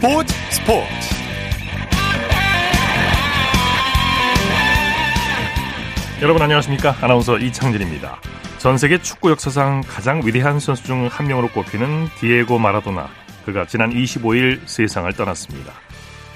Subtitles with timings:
[0.00, 0.88] 스포츠 스포츠.
[6.22, 6.94] 여러분 안녕하십니까?
[7.00, 8.20] 아나운서 이창진입니다.
[8.58, 13.08] 전 세계 축구 역사상 가장 위대한 선수 중 한 명으로 꼽히는 디에고 마라도나.
[13.44, 15.72] 그가 지난 25일 세상을 떠났습니다.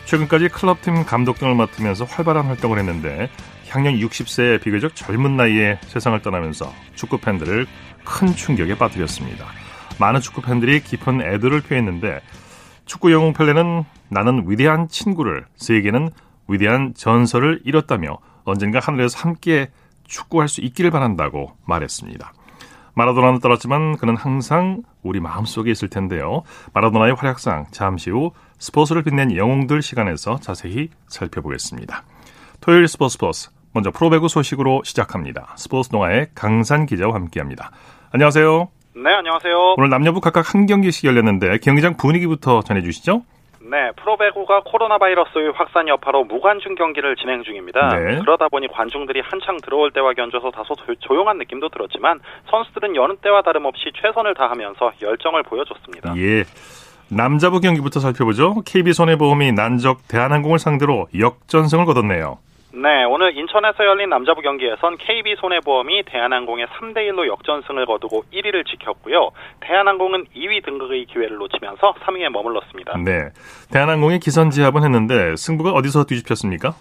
[0.06, 3.30] 최근까지 클럽팀 감독 등을 맡으면서 활발한 활동을 했는데
[3.68, 7.68] 향년 60세의 비교적 젊은 나이에 세상을 떠나면서 축구 팬들을
[8.04, 9.46] 큰 충격에 빠뜨렸습니다.
[10.00, 12.20] 많은 축구 팬들이 깊은 애도를 표했는데
[12.92, 16.10] 축구 영웅 펠레는 나는 위대한 친구를 세계는
[16.46, 19.70] 위대한 전설을 잃었다며 언젠가 하늘에서 함께
[20.04, 22.34] 축구할 수 있기를 바란다고 말했습니다.
[22.92, 26.42] 마라도나는 떠났지만 그는 항상 우리 마음속에 있을 텐데요.
[26.74, 32.04] 마라도나의 활약상 잠시 후 스포츠를 빛낸 영웅들 시간에서 자세히 살펴보겠습니다.
[32.60, 35.54] 토요일 스포츠 스포츠 먼저 프로배구 소식으로 시작합니다.
[35.56, 37.70] 스포츠 동아의 강산 기자와 함께합니다.
[38.10, 38.81] 안녕하세요.
[38.94, 39.76] 네, 안녕하세요.
[39.78, 43.22] 오늘 남녀부 각각 한 경기씩 열렸는데 경기장 분위기부터 전해주시죠.
[43.70, 47.88] 네, 프로배구가 코로나 바이러스의 확산 여파로 무관중 경기를 진행 중입니다.
[47.96, 48.18] 네.
[48.18, 52.20] 그러다 보니 관중들이 한창 들어올 때와 견줘서 다소 조용한 느낌도 들었지만
[52.50, 56.14] 선수들은 여느 때와 다름없이 최선을 다하면서 열정을 보여줬습니다.
[56.18, 56.44] 예.
[57.08, 58.62] 남자부 경기부터 살펴보죠.
[58.66, 62.38] KB손해보험이 난적 대한항공을 상대로 역전승을 거뒀네요.
[62.74, 69.30] 네, 오늘 인천에서 열린 남자부 경기에선 KB손해보험이 대한항공의 3대1로 역전승을 거두고 1위를 지켰고요.
[69.60, 72.96] 대한항공은 2위 등극의 기회를 놓치면서 3위에 머물렀습니다.
[72.96, 73.28] 네.
[73.70, 76.74] 대한항공이 기선제압은 했는데 승부가 어디서 뒤집혔습니까?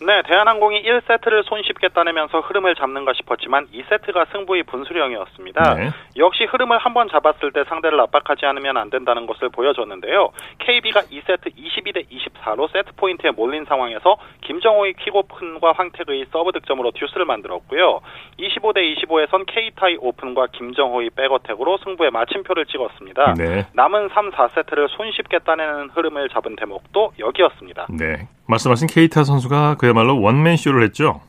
[0.00, 5.74] 네, 대한항공이 1세트를 손쉽게 따내면서 흐름을 잡는가 싶었지만 2세트가 승부의 분수령이었습니다.
[5.74, 5.90] 네.
[6.16, 10.30] 역시 흐름을 한번 잡았을 때 상대를 압박하지 않으면 안 된다는 것을 보여줬는데요.
[10.58, 18.00] KB가 2세트 22대 24로 세트 포인트에 몰린 상황에서 김정호의 퀵오픈과 황택의 서브 득점으로 듀스를 만들었고요.
[18.38, 23.34] 25대 25에선 케이타의 오픈과 김정호의 백어택으로 승부에 마침표를 찍었습니다.
[23.34, 23.66] 네.
[23.72, 27.86] 남은 3, 4세트를 손쉽게 따내는 흐름을 잡은 대목도 여기였습니다.
[27.90, 28.26] 네.
[28.46, 31.20] 말씀하신 케이타 선수가 그야말로 원맨 쇼를 했죠.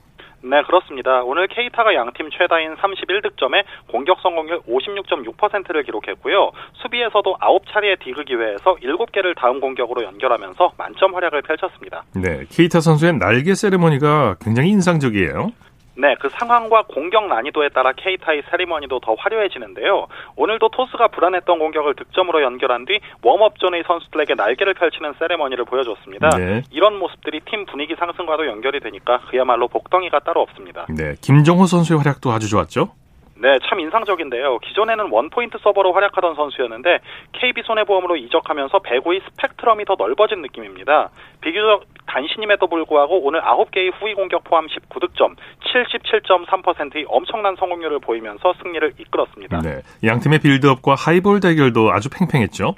[0.45, 1.23] 네, 그렇습니다.
[1.23, 6.51] 오늘 케이타가 양팀 최다인 31득점에 공격 성공률 56.6%를 기록했고요.
[6.73, 12.03] 수비에서도 9차례의 디그 기회에서 7개를 다음 공격으로 연결하면서 만점 활약을 펼쳤습니다.
[12.13, 12.45] 네.
[12.51, 15.51] 케이타 선수의 날개 세레머니가 굉장히 인상적이에요.
[15.97, 20.07] 네, 그 상황과 공격 난이도에 따라 케이타의 세리머니도 더 화려해지는데요.
[20.35, 26.29] 오늘도 토스가 불안했던 공격을 득점으로 연결한 뒤 웜업존의 선수들에게 날개를 펼치는 세레머니를 보여줬습니다.
[26.38, 26.63] 네.
[26.72, 30.85] 이런 모습들이 팀 분위기 상승과도 연결이 되니까 그야말로 복덩이가 따로 없습니다.
[30.89, 31.16] 네.
[31.22, 32.91] 김정호 선수의 활약도 아주 좋았죠.
[33.38, 34.59] 네, 참 인상적인데요.
[34.59, 37.00] 기존에는 원포인트 서버로 활약하던 선수였는데
[37.34, 41.09] KB손해보험으로 이적하면서 배구의 스펙트럼이 더 넓어진 느낌입니다.
[41.41, 49.59] 비교적 단신임에도 불구하고 오늘 9개의 후위 공격 포함 19득점, 77.3%의 엄청난 성공률을 보이면서 승리를 이끌었습니다.
[49.59, 49.81] 네.
[50.06, 52.75] 양 팀의 빌드업과 하이볼 대결도 아주 팽팽했죠.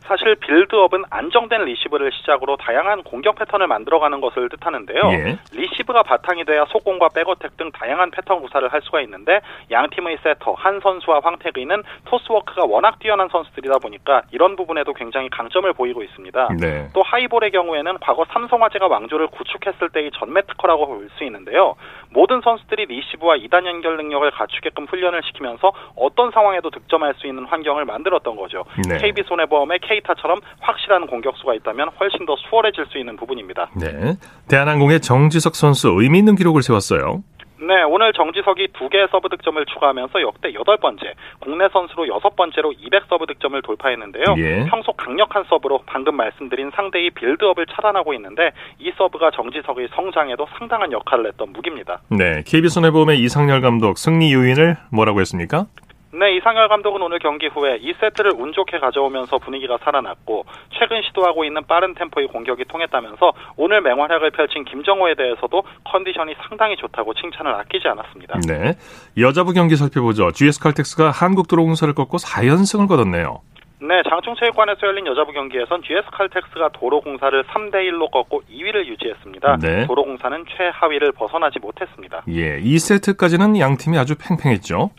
[0.00, 5.00] 사실 빌드업은 안정된 리시브를 시작으로 다양한 공격 패턴을 만들어가는 것을 뜻하는데요.
[5.12, 5.38] 예.
[5.52, 9.40] 리시브가 바탕이 돼야 속공과 백어택 등 다양한 패턴 구사를 할 수가 있는데
[9.70, 16.02] 양 팀의 세터 한선수와 황택의는 토스워크가 워낙 뛰어난 선수들이다 보니까 이런 부분에도 굉장히 강점을 보이고
[16.02, 16.48] 있습니다.
[16.60, 16.88] 네.
[16.94, 21.74] 또 하이볼의 경우에는 과거 삼성화재가 왕조를 구축했을 때의 전매 특허라고 볼 수 있는데요.
[22.10, 27.84] 모든 선수들이 리시브와 이단 연결 능력을 갖추게끔 훈련을 시키면서 어떤 상황에도 득점할 수 있는 환경을
[27.84, 28.64] 만들었던 거죠.
[28.88, 28.98] 네.
[28.98, 33.70] KB 손해보험의 케이타처럼 확실한 공격수가 있다면 훨씬 더 수월해질 수 있는 부분입니다.
[33.80, 34.16] 네.
[34.48, 37.22] 대한항공의 정지석 선수 의미 있는 기록을 세웠어요.
[37.62, 42.72] 네, 오늘 정지석이 두 개의 서브 득점을 추가하면서 역대 여덟 번째, 국내 선수로 여섯 번째로
[42.72, 44.24] 200 서브 득점을 돌파했는데요.
[44.38, 44.64] 예.
[44.64, 51.26] 평소 강력한 서브로 방금 말씀드린 상대의 빌드업을 차단하고 있는데 이 서브가 정지석의 성장에도 상당한 역할을
[51.26, 52.00] 했던 무기입니다.
[52.08, 52.42] 네.
[52.46, 55.66] KB손해보험의 이상열 감독 승리 요인을 뭐라고 했습니까?
[56.12, 60.44] 네, 이상열 감독은 오늘 경기 후에 2세트를 운 좋게 가져오면서 분위기가 살아났고
[60.76, 67.14] 최근 시도하고 있는 빠른 템포의 공격이 통했다면서 오늘 맹활약을 펼친 김정호에 대해서도 컨디션이 상당히 좋다고
[67.14, 68.40] 칭찬을 아끼지 않았습니다.
[68.48, 68.74] 네.
[69.18, 70.32] 여자부 경기 살펴보죠.
[70.32, 73.42] GS 칼텍스가 한국 도로공사를 꺾고 4연승을 거뒀네요.
[73.82, 79.58] 네, 장충체육관에서 열린 여자부 경기에선 GS 칼텍스가 도로공사를 3대 1로 꺾고 2위를 유지했습니다.
[79.62, 79.86] 네.
[79.86, 82.22] 도로공사는 최하위를 벗어나지 못했습니다.
[82.28, 82.60] 예.
[82.60, 84.90] 2세트까지는 양 팀이 아주 팽팽했죠.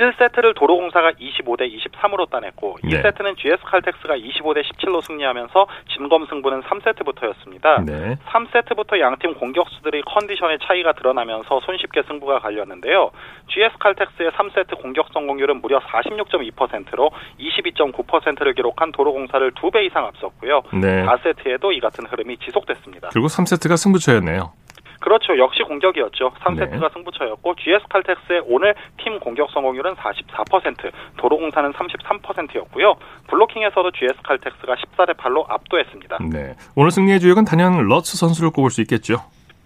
[0.00, 3.02] 1세트를 도로공사가 25대 23으로 따냈고 네.
[3.02, 7.84] 2세트는 GS 칼텍스가 25대 17로 승리하면서 진검 승부는 3세트부터였습니다.
[7.84, 8.16] 네.
[8.26, 13.10] 3세트부터 양팀 공격수들의 컨디션의 차이가 드러나면서 손쉽게 승부가 갈렸는데요.
[13.48, 20.62] GS 칼텍스의 3세트 공격 성공률은 무려 46.2%로 22.9%를 기록한 도로공사를 2배 이상 앞섰고요.
[20.80, 21.04] 네.
[21.04, 23.10] 4세트에도 이 같은 흐름이 지속됐습니다.
[23.10, 24.52] 결국 3세트가 승부처였네요.
[25.00, 25.36] 그렇죠.
[25.38, 26.32] 역시 공격이었죠.
[26.40, 26.88] 3세트가 네.
[26.92, 32.94] 승부처였고 GS 칼텍스의 오늘 팀 공격 성공률은 44%, 도로공사는 33%였고요.
[33.28, 36.18] 블로킹에서도 GS 칼텍스가 14대 8로 압도했습니다.
[36.30, 36.54] 네.
[36.76, 39.16] 오늘 승리의 주역은 단연 러츠 선수를 꼽을 수 있겠죠.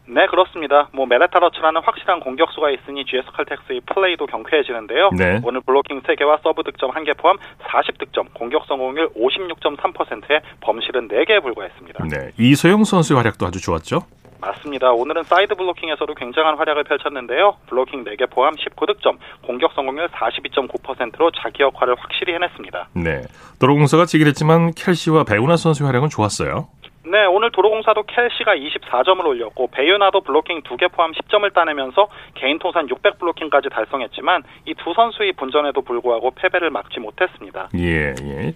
[0.06, 0.88] 네, 그렇습니다.
[0.92, 5.10] 뭐 메레타 러츠라는 확실한 공격수가 있으니 GS 칼텍스의 플레이도 경쾌해지는데요.
[5.16, 5.40] 네.
[5.42, 12.04] 오늘 블로킹 3개와 서브 득점 1개 포함 40득점, 공격 성공률 56.3%에 범실은 4개에 불과했습니다.
[12.04, 14.02] 네, 이소영 선수의 활약도 아주 좋았죠.
[14.40, 14.92] 맞습니다.
[14.92, 17.56] 오늘은 사이드 블로킹에서도 굉장한 활약을 펼쳤는데요.
[17.68, 22.88] 블로킹 4개 포함 19득점, 공격 성공률 42.9%로 자기 역할을 확실히 해냈습니다.
[22.94, 23.22] 네.
[23.60, 26.68] 도로공사가 지긴 했지만 켈시와 배유나 선수의 활약은 좋았어요.
[27.06, 33.18] 네, 오늘 도로공사도 켈시가 24점을 올렸고 베유나도 블로킹 2개 포함 10점을 따내면서 개인 통산 600
[33.18, 37.68] 블로킹까지 달성했지만 이 두 선수의 분전에도 불구하고 패배를 막지 못했습니다.
[37.76, 38.52] 예, 예.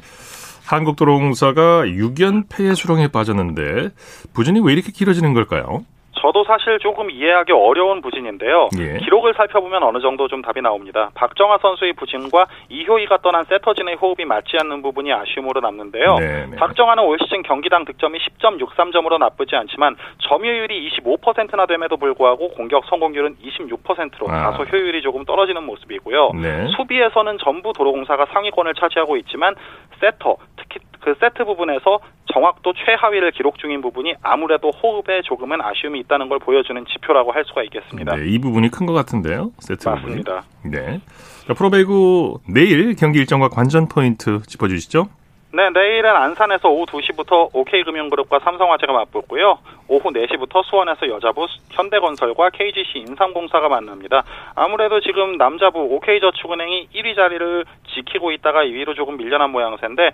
[0.68, 3.90] 한국도로공사가 6연패의 수렁에 빠졌는데
[4.34, 5.84] 부진이 왜 이렇게 길어지는 걸까요?
[6.20, 8.68] 저도 사실 조금 이해하기 어려운 부진인데요.
[8.78, 8.98] 예.
[8.98, 11.10] 기록을 살펴보면 어느 정도 좀 답이 나옵니다.
[11.14, 16.16] 박정아 선수의 부진과 이효희가 떠난 세터진의 호흡이 맞지 않는 부분이 아쉬움으로 남는데요.
[16.16, 16.46] 네네.
[16.46, 16.56] 네.
[16.56, 19.96] 박정아는 올 시즌 경기당 득점이 10.63점으로 나쁘지 않지만
[20.28, 24.50] 점유율이 25%나 됨에도 불구하고 공격 성공률은 26%로 아.
[24.50, 26.32] 다소 효율이 조금 떨어지는 모습이고요.
[26.40, 26.66] 네.
[26.76, 29.54] 수비에서는 전부 도로공사가 상위권을 차지하고 있지만
[30.00, 32.00] 세터, 특히 그 세트 부분에서
[32.32, 37.62] 정확도 최하위를 기록 중인 부분이 아무래도 호흡에 조금은 아쉬움이 있다는 걸 보여주는 지표라고 할 수가
[37.64, 38.16] 있겠습니다.
[38.16, 39.50] 네, 이 부분이 큰 것 같은데요.
[39.58, 40.44] 세트 맞습니다.
[40.62, 40.74] 부분이.
[40.76, 41.00] 네.
[41.46, 45.08] 자, 프로배구 내일 경기 일정과 관전 포인트 짚어주시죠.
[45.50, 49.58] 네, 내일은 안산에서 오후 2시부터 OK금융그룹과 삼성화재가 맞붙고요.
[49.88, 54.24] 오후 4시부터 수원에서 여자부 현대건설과 KGC 인삼공사가 만납니다.
[54.54, 57.64] 아무래도 지금 남자부 OK저축은행이 1위 자리를
[57.94, 60.10] 지키고 있다가 2위로 조금 밀려난 모양새인데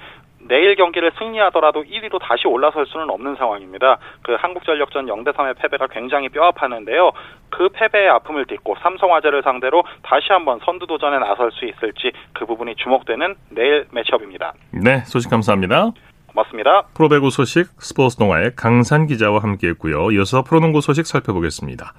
[0.48, 3.98] 내일 경기를 승리하더라도 1위로 다시 올라설 수는 없는 상황입니다.
[4.22, 7.12] 그 한국전력전 0대 3의 패배가 굉장히 뼈아파는데요.
[7.50, 12.76] 그 패배의 아픔을 딛고 삼성화재를 상대로 다시 한번 선두 도전에 나설 수 있을지 그 부분이
[12.76, 14.52] 주목되는 내일 매치업입니다.
[14.72, 15.92] 네, 소식 감사합니다.
[16.26, 16.82] 고맙습니다.
[16.94, 20.10] 프로배구 소식 스포츠 동아의 강산 기자와 함께했고요.
[20.12, 21.92] 이어서 프로농구 소식 살펴보겠습니다.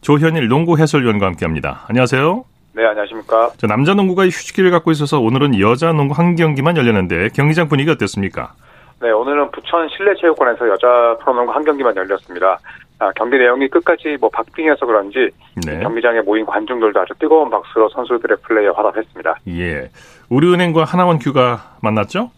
[0.00, 1.84] 조현일 농구 해설위원과 함께합니다.
[1.88, 2.53] 안녕하세요.
[2.74, 3.50] 네, 안녕하십니까.
[3.56, 8.52] 저 남자 농구가 휴식기를 갖고 있어서 오늘은 여자 농구 한 경기만 열렸는데 경기장 분위기 어땠습니까?
[9.00, 12.58] 네, 오늘은 부천 실내체육관에서 여자 프로농구 한 경기만 열렸습니다.
[12.98, 15.30] 아, 경기 내용이 끝까지 뭐 박빙해서 그런지
[15.64, 15.80] 네.
[15.80, 19.36] 경기장에 모인 관중들도 아주 뜨거운 박수로 선수들의 플레이에 화답했습니다.
[19.48, 19.90] 예,
[20.28, 22.30] 우리은행과 하나원큐가 만났죠?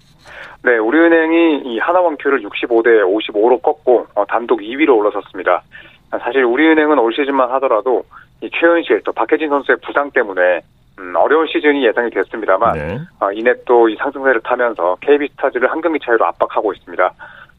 [0.65, 5.63] 네, 우리은행이 이 하나원큐를 65대 55로 꺾고 어, 단독 2위로 올라섰습니다.
[6.11, 8.05] 사실 우리은행은 올 시즌만 하더라도
[8.43, 10.61] 이 최은실 또 박혜진 선수의 부상 때문에
[10.99, 12.99] 음, 어려운 시즌이 예상이 됐습니다만 네.
[13.21, 17.13] 어, 이내 또 이 상승세를 타면서 KB스타즈를 한 경기 차이로 압박하고 있습니다.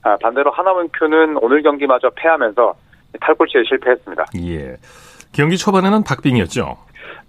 [0.03, 2.75] 아, 반대로 하나문큐는 오늘 경기마저 패하면서
[3.21, 4.25] 탈골치에 실패했습니다.
[4.47, 4.77] 예.
[5.33, 6.77] 경기 초반에는 박빙이었죠.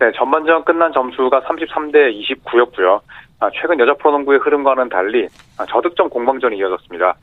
[0.01, 3.01] 네, 전반전 끝난 점수가 33대 29였고요.
[3.41, 5.29] 아, 최근 여자 프로농구의 흐름과는 달리
[5.59, 7.15] 아, 저득점 공방전이 이어졌습니다.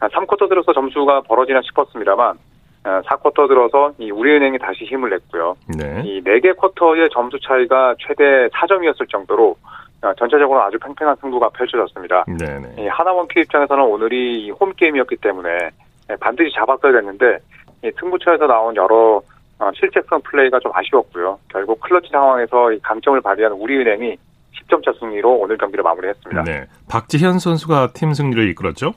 [0.00, 2.36] 3쿼터 아, 들어서 점수가 벌어지나 싶었습니다만
[2.82, 5.54] 4쿼터 어, 들어서 이 우리은행이 다시 힘을 냈고요.
[5.78, 6.02] 네.
[6.04, 9.56] 이 4개 쿼터의 점수 차이가 최대 4점이었을 정도로
[10.02, 12.24] 어, 전체적으로 아주 팽팽한 승부가 펼쳐졌습니다.
[12.38, 12.82] 네네.
[12.82, 15.70] 이 하나원큐 입장에서는 오늘이 홈 게임이었기 때문에
[16.10, 17.38] 예, 반드시 잡았어야 됐는데
[17.84, 19.20] 이 승부처에서 나온 여러
[19.58, 21.38] 어, 실책성 플레이가 좀 아쉬웠고요.
[21.48, 24.16] 결국 클러치 상황에서 강점을 발휘한 우리은행이
[24.56, 26.44] 10점차 승리로 오늘 경기를 마무리했습니다.
[26.44, 26.64] 네.
[26.88, 28.92] 박지현 선수가 팀 승리를 이끌었죠?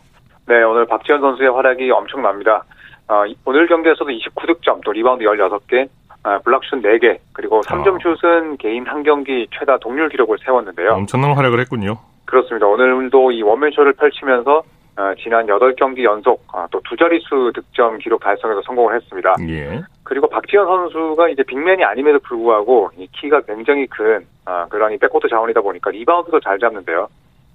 [0.48, 2.64] 네, 오늘 박지현 선수의 활약이 엄청납니다.
[3.08, 5.88] 어, 오늘 경기에서도 29득점, 또 리바운드 16개,
[6.24, 10.92] 어, 블락슛 4개, 그리고 3점 슛은 개인 한 경기 최다 동률 기록을 세웠는데요.
[10.92, 11.98] 엄청난 활약을 했군요.
[12.26, 12.66] 그렇습니다.
[12.68, 14.64] 오늘도 이 원맨쇼를 펼치면서
[14.96, 19.36] 어, 지난 8경기 연속 어, 또 두 자릿수 득점 기록 달성에서 성공을 했습니다.
[19.50, 19.82] 예.
[20.04, 25.28] 그리고 박지현 선수가 이제 빅맨이 아님에도 불구하고 이 키가 굉장히 큰 어, 그런 이 백코트
[25.30, 27.08] 자원이다 보니까 리바운드도 잘 잡는데요.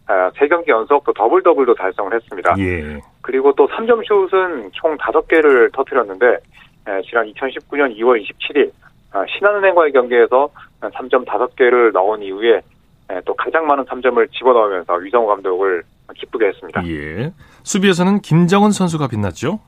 [0.08, 2.54] 아, 세 경기 연속 또 더블 더블도 달성을 했습니다.
[2.58, 2.98] 예.
[3.22, 6.38] 그리고 또 3점 슛은 총 5개를 터뜨렸는데
[7.08, 8.70] 지난 2019년 2월 27일
[9.36, 10.48] 신한은행과의 경기에서
[10.80, 12.62] 3점 5개를 넣은 이후에
[13.26, 15.82] 또 가장 많은 3점을 집어넣으면서 위성호 감독을
[16.16, 16.82] 기쁘게 했습니다.
[16.86, 17.30] 예.
[17.62, 19.60] 수비에서는 김정은 선수가 빛났죠?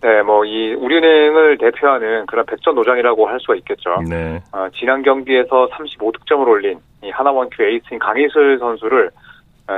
[0.00, 3.96] 네, 뭐 이 우리은행을 대표하는 그런 백전노장이라고 할 수가 있겠죠.
[4.08, 4.40] 네.
[4.52, 9.10] 어, 지난 경기에서 35득점을 올린 이 하나원큐 에이스인 강희슬 선수를 어,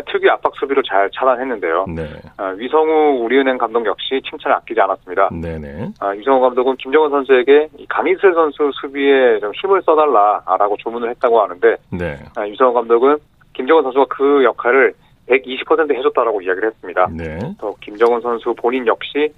[0.07, 1.87] 특유 압박 수비로 잘 차단했는데요.
[1.89, 2.09] 네.
[2.39, 5.31] 어, 위성우 우리은행 감독 역시 칭찬을 아끼지 않았습니다.
[5.33, 5.89] 네네.
[6.01, 12.19] 어, 위성우 감독은 김정은 선수에게 강희슬 선수 수비에 좀 힘을 써달라라고 주문을 했다고 하는데 네.
[12.41, 13.19] 위성우 감독은
[13.55, 14.95] 김정은 선수가 그 역할을
[15.29, 17.09] 120% 해줬다라고 이야기를 했습니다.
[17.13, 17.39] 네.
[17.61, 19.33] 또 김정은 선수 본인 역시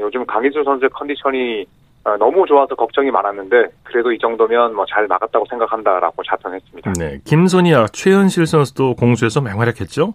[0.00, 1.83] 요즘 강희슬 선수의 컨디션이 어,
[2.18, 6.92] 너무 좋아서 걱정이 많았는데 그래도 이 정도면 뭐잘 막았다고 생각한다라고 자평했습니다.
[6.98, 10.12] 네, 김소니아, 최현실 선수도 공수에서 맹활약했죠?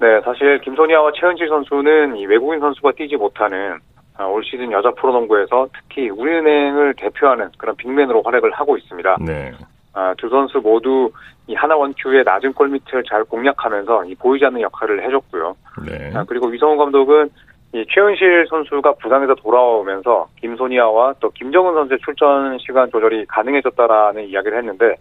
[0.00, 3.78] 네, 사실 김소니아와 최현실 선수는 이 외국인 선수가 뛰지 못하는
[4.18, 9.16] 어, 올 시즌 여자 프로농구에서 특히 우리은행을 대표하는 그런 빅맨으로 활약을 하고 있습니다.
[9.20, 9.52] 네.
[9.94, 11.10] 아, 두 선수 모두
[11.46, 15.56] 이 하나 원큐의 낮은 골밑을 잘 공략하면서 이 보이지 않는 역할을 해줬고요.
[15.86, 16.12] 네.
[16.14, 17.30] 아, 그리고 위성우 감독은
[17.74, 24.96] 이 최은실 선수가 부상에서 돌아오면서 김소니아와 또 김정은 선수의 출전 시간 조절이 가능해졌다라는 이야기를 했는데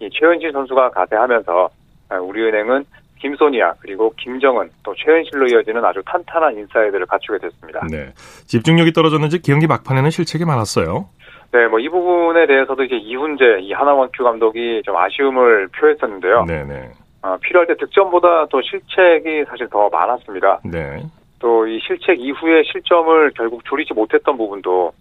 [0.00, 1.68] 이 최은실 선수가 가세하면서
[2.08, 2.84] 아, 우리은행은
[3.18, 7.80] 김소니아 그리고 김정은 또 최은실로 이어지는 아주 탄탄한 인사이드를 갖추게 됐습니다.
[7.90, 8.12] 네.
[8.46, 11.08] 집중력이 떨어졌는지 경기 막판에는 실책이 많았어요.
[11.52, 16.44] 네, 뭐 이 부분에 대해서도 이제 이훈재 이 하나원큐 감독이 좀 아쉬움을 표했었는데요.
[16.46, 16.90] 네, 네.
[17.22, 20.60] 어, 필요할 때 득점보다 또 실책이 사실 더 많았습니다.
[20.64, 21.02] 네.
[21.38, 24.92] 또 이 실책 이후에 실점을 결국 줄이지 못했던 부분도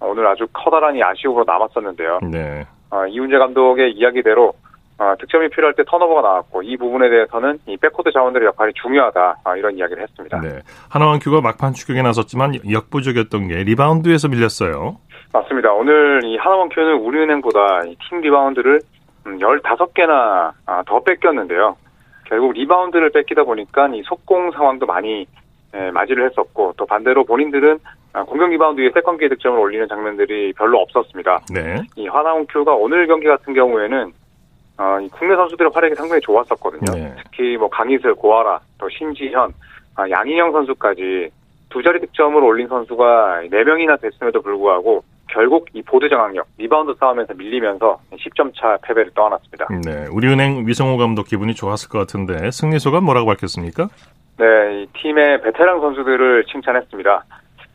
[0.00, 2.20] 오늘 아주 커다란 이 아쉬움으로 남았었는데요.
[2.30, 2.64] 네.
[2.90, 4.52] 어, 이훈재 감독의 이야기대로
[4.98, 9.56] 어, 득점이 필요할 때 턴오버가 나왔고 이 부분에 대해서는 이 백코트 자원들의 역할이 중요하다 어,
[9.56, 10.40] 이런 이야기를 했습니다.
[10.40, 10.60] 네.
[10.88, 14.98] 하나원 큐가 막판 추격에 나섰지만 역부족이었던 게 리바운드에서 밀렸어요.
[15.32, 15.72] 맞습니다.
[15.72, 18.80] 오늘 이 하나원 큐는 우리은행보다 팀 리바운드를
[19.24, 21.76] 15개나 아, 더 뺏겼는데요.
[22.26, 25.26] 결국 리바운드를 뺏기다 보니까 이 속공 상황도 많이 예,
[25.92, 27.78] 맞이를 했었고 또 반대로 본인들은
[28.12, 31.40] 아, 공격 리바운드 이후에 세컨 기회 득점을 올리는 장면들이 별로 없었습니다.
[31.52, 31.82] 네.
[31.96, 34.12] 이 하나원큐가 오늘 경기 같은 경우에는
[34.78, 36.92] 어, 이 국내 선수들의 활약이 상당히 좋았었거든요.
[36.92, 37.14] 네.
[37.24, 39.52] 특히 뭐 강이슬, 고아라, 또 신지현,
[39.96, 41.30] 아, 양인영 선수까지
[41.70, 47.98] 두 자리 득점을 올린 선수가 4명이나 됐음에도 불구하고 결국 이 보드 장악력, 리바운드 싸움에서 밀리면서
[48.12, 49.66] 10점 차 패배를 떠안았습니다.
[49.84, 50.06] 네.
[50.12, 53.88] 우리은행 위성우 감독 기분이 좋았을 것 같은데 승리 소감 뭐라고 밝혔습니까?
[54.36, 57.24] 네, 이 팀의 베테랑 선수들을 칭찬했습니다.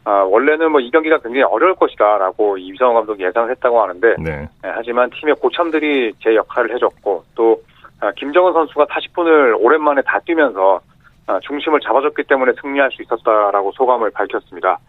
[0.05, 4.47] 아, 원래는 뭐 이 경기가 굉장히 어려울 것이다라고 위성우 감독이 예상을 했다고 하는데 네.
[4.63, 7.61] 네, 하지만 팀의 고참들이 제 역할을 해줬고 또
[7.99, 10.81] 아, 김정은 선수가 40분을 오랜만에 다 뛰면서
[11.27, 14.79] 아, 중심을 잡아줬기 때문에 승리할 수 있었다라고 소감을 밝혔습니다.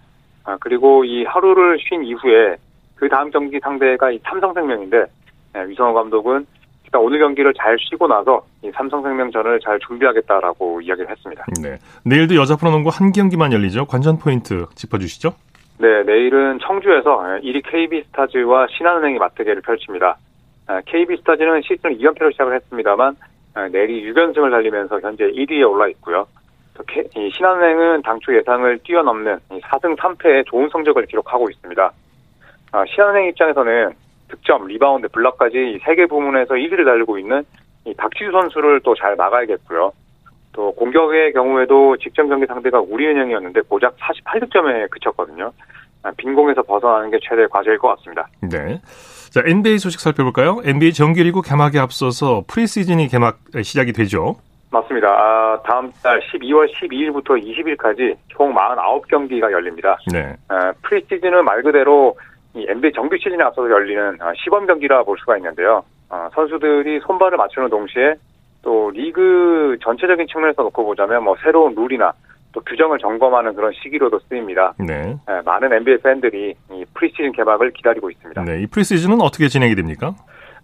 [0.45, 2.57] 아, 그리고 이 하루를 쉰 이후에
[2.97, 5.05] 그 다음 경기 상대가 이 삼성생명인데
[5.55, 6.47] 네, 위성호 감독은
[6.91, 11.45] 일단 오늘 경기를 잘 쉬고 나서 이 삼성생명전을 잘 준비하겠다라고 이야기를 했습니다.
[11.63, 11.79] 네.
[12.05, 13.87] 내일도 여자 프로농구 한 경기만 열리죠.
[13.87, 15.33] 관전 포인트 짚어주시죠.
[15.79, 20.17] 네, 내일은 청주에서 1위 KB스타즈와 신한은행이 맞대결을 펼칩니다.
[20.87, 23.15] KB스타즈는 시즌 2연패로 시작을 했습니다만
[23.71, 26.27] 내일이 6연승을 달리면서 현재 1위에 올라 있고요.
[27.37, 31.93] 신한은행은 당초 예상을 뛰어넘는 4승 3패의 좋은 성적을 기록하고 있습니다.
[32.89, 33.93] 신한은행 입장에서는
[34.31, 37.45] 득점, 리바운드, 블락까지 세 개 부문에서 1위를 달리고 있는
[37.97, 39.93] 박지수 선수를 또 잘 막아야겠고요.
[40.53, 45.53] 또 공격의 경우에도 직전 경기 상대가 우리은행이었는데 고작 48득점에 그쳤거든요.
[46.17, 48.27] 빈공에서 벗어나는 게 최대의 과제일 것 같습니다.
[48.43, 48.81] 네.
[49.31, 50.61] 자, NBA 소식 살펴볼까요?
[50.65, 54.37] NBA 정규리그 개막에 앞서서 프리시즌이 개막 시작이 되죠.
[54.73, 55.09] 맞습니다.
[55.09, 59.99] 아, 다음 달 12월 12일부터 20일까지 총 49경기가 열립니다.
[60.13, 60.35] 네.
[60.49, 62.17] 아, 프리시즌은 말 그대로
[62.55, 65.83] 이 NBA 정규 시즌에 앞서서 열리는 시범 경기라 볼 수가 있는데요.
[66.09, 68.15] 아, 선수들이 손발을 맞추는 동시에
[68.63, 72.13] 또 리그 전체적인 측면에서 놓고 보자면 뭐 새로운 룰이나
[72.53, 74.75] 또 규정을 점검하는 그런 시기로도 쓰입니다.
[74.79, 75.17] 네.
[75.29, 78.43] 네, 많은 NBA 팬들이 이 프리시즌 개막을 기다리고 있습니다.
[78.45, 80.15] 네, 이 프리시즌은 어떻게 진행이 됩니까?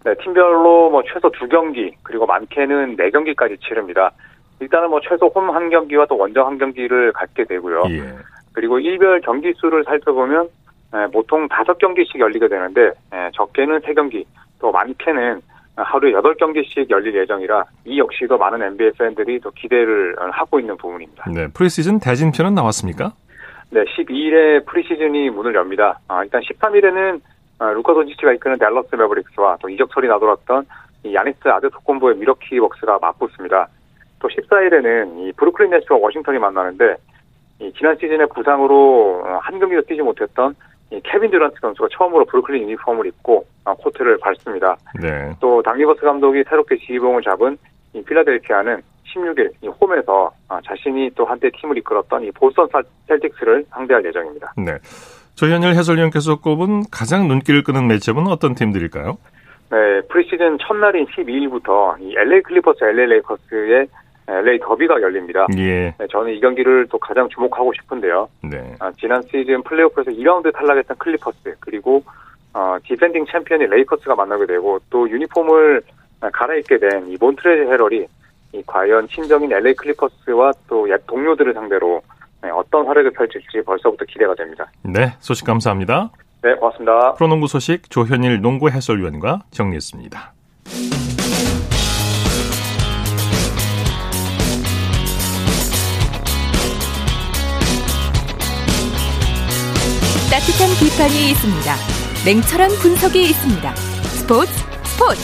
[0.03, 4.11] 네, 팀별로 뭐 최소 두 경기 그리고 많게는 네 경기까지 치릅니다.
[4.59, 7.83] 일단은 뭐 최소 홈 한 경기와 또 원정 한 경기를 갖게 되고요.
[7.89, 8.03] 예.
[8.51, 10.49] 그리고 일별 경기 수를 살펴보면 에,
[11.11, 14.25] 보통 다섯 경기씩 열리게 되는데 에, 적게는 세 경기,
[14.59, 15.41] 또 많게는
[15.75, 21.25] 하루에 여덟 경기씩 열릴 예정이라 이 역시도 많은 NBA 팬들이 또 기대를 하고 있는 부분입니다.
[21.29, 23.13] 네, 프리시즌 대진표는 나왔습니까?
[23.69, 25.99] 네, 12일에 프리시즌이 문을 엽니다.
[26.07, 27.21] 아, 일단 13일에는
[27.59, 30.65] 루카 돈치치가 이끄는 댈러스 매버릭스와 또 이적설이 나돌았던
[31.03, 33.67] 이 야니스 아데토쿤보의 밀워키 벅스가 맞붙습니다.
[34.19, 36.95] 또 14일에는 이 브루클린 네츠와 워싱턴이 만나는데
[37.59, 43.05] 이 지난 시즌에 부상으로 한 경기도 뛰지 못했던 이 케빈 듀란트 선수가 처음으로 브루클린 유니폼을
[43.07, 44.77] 입고 코트를 밟습니다.
[45.01, 45.33] 네.
[45.39, 47.57] 또 닥 리버스 감독이 새롭게 지휘봉을 잡은
[47.93, 48.81] 이 필라델피아는
[49.13, 50.31] 16일 이 홈에서
[50.65, 52.67] 자신이 또 한때 팀을 이끌었던 이 보스턴
[53.07, 54.53] 셀틱스를 상대할 예정입니다.
[54.57, 54.77] 네.
[55.35, 59.17] 조현일 해설위원께서 꼽은 가장 눈길을 끄는 매치업은 어떤 팀들일까요?
[59.69, 63.87] 네, 프리시즌 첫날인 12일부터 이 LA 클리퍼스, LA 레이커스의
[64.27, 65.45] LA 더비가 열립니다.
[65.57, 65.93] 예.
[65.97, 68.27] 네, 저는 이 경기를 또 가장 주목하고 싶은데요.
[68.43, 68.75] 네.
[68.79, 72.03] 아, 지난 시즌 플레이오프에서 2라운드 탈락했던 클리퍼스 그리고
[72.53, 75.81] 어, 디펜딩 챔피언인 레이커스가 만나게 되고 또 유니폼을
[76.33, 78.05] 갈아입게 된 이 몬트레 헤럴이
[78.53, 82.01] 이 과연 친정인 LA 클리퍼스와 또옛 동료들을 상대로
[82.41, 84.65] 네, 어떤 활약을 펼칠지 벌써부터 기대가 됩니다.
[84.83, 86.11] 네, 소식 감사합니다.
[86.43, 87.13] 네, 고맙습니다.
[87.13, 90.33] 프로농구 소식 조현일 농구 해설위원과 정리했습니다.
[100.47, 101.73] 따뜻한 비판이 있습니다.
[102.25, 103.75] 냉철한 분석이 있습니다.
[103.75, 104.51] 스포츠
[104.85, 105.21] 스포츠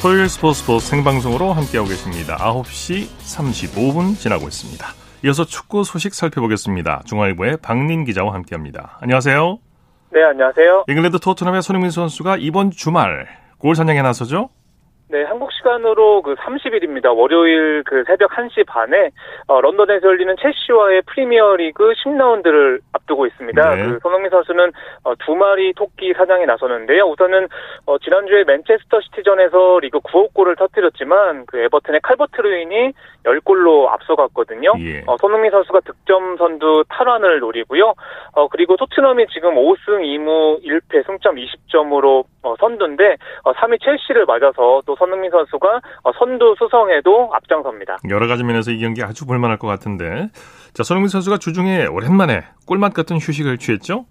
[0.00, 2.36] 토요일 스포츠 스포츠 생방송으로 함께하고 계십니다.
[2.36, 4.86] 9시 35분 지나고 있습니다.
[5.24, 7.02] 이어서 축구 소식 살펴보겠습니다.
[7.06, 8.98] 중앙일보의 박린 기자와 함께합니다.
[9.00, 9.58] 안녕하세요.
[10.12, 10.84] 네, 안녕하세요.
[10.86, 13.26] 잉글랜드 토트넘의 손흥민 선수가 이번 주말
[13.58, 14.50] 골 사냥에 나서죠?
[15.10, 17.16] 네, 한국 시간으로 그 30일입니다.
[17.16, 19.10] 월요일 그 새벽 1시 반에
[19.46, 23.74] 어, 런던에서 열리는 첼시와의 프리미어리그 10라운드를 앞두고 있습니다.
[23.74, 23.82] 네.
[23.84, 24.70] 그 손흥민 선수는
[25.04, 27.04] 어, 두 마리 토끼 사냥에 나서는데요.
[27.04, 27.48] 우선은
[27.86, 32.92] 어, 지난주에 맨체스터 시티전에서 리그 9호 골을 터뜨렸지만 그 에버튼의 칼버트 루인이
[33.24, 34.72] 10골로 앞서갔거든요.
[34.80, 35.02] 예.
[35.06, 37.94] 어, 손흥민 선수가 득점 선두 탈환을 노리고요.
[38.32, 44.82] 어, 그리고 토트넘이 지금 5승 2무 1패 승점 20점으로 어, 선두인데 어, 3위 첼시를 맞아서
[44.86, 47.98] 또 손흥민 선수가 어, 선두 수성에도 앞장섭니다.
[48.10, 50.28] 여러 가지 면에서 이 경기 아주 볼만할 것 같은데.
[50.74, 54.06] 자, 손흥민 선수가 주중에 오랜만에 꿀맛 같은 휴식을 취했죠?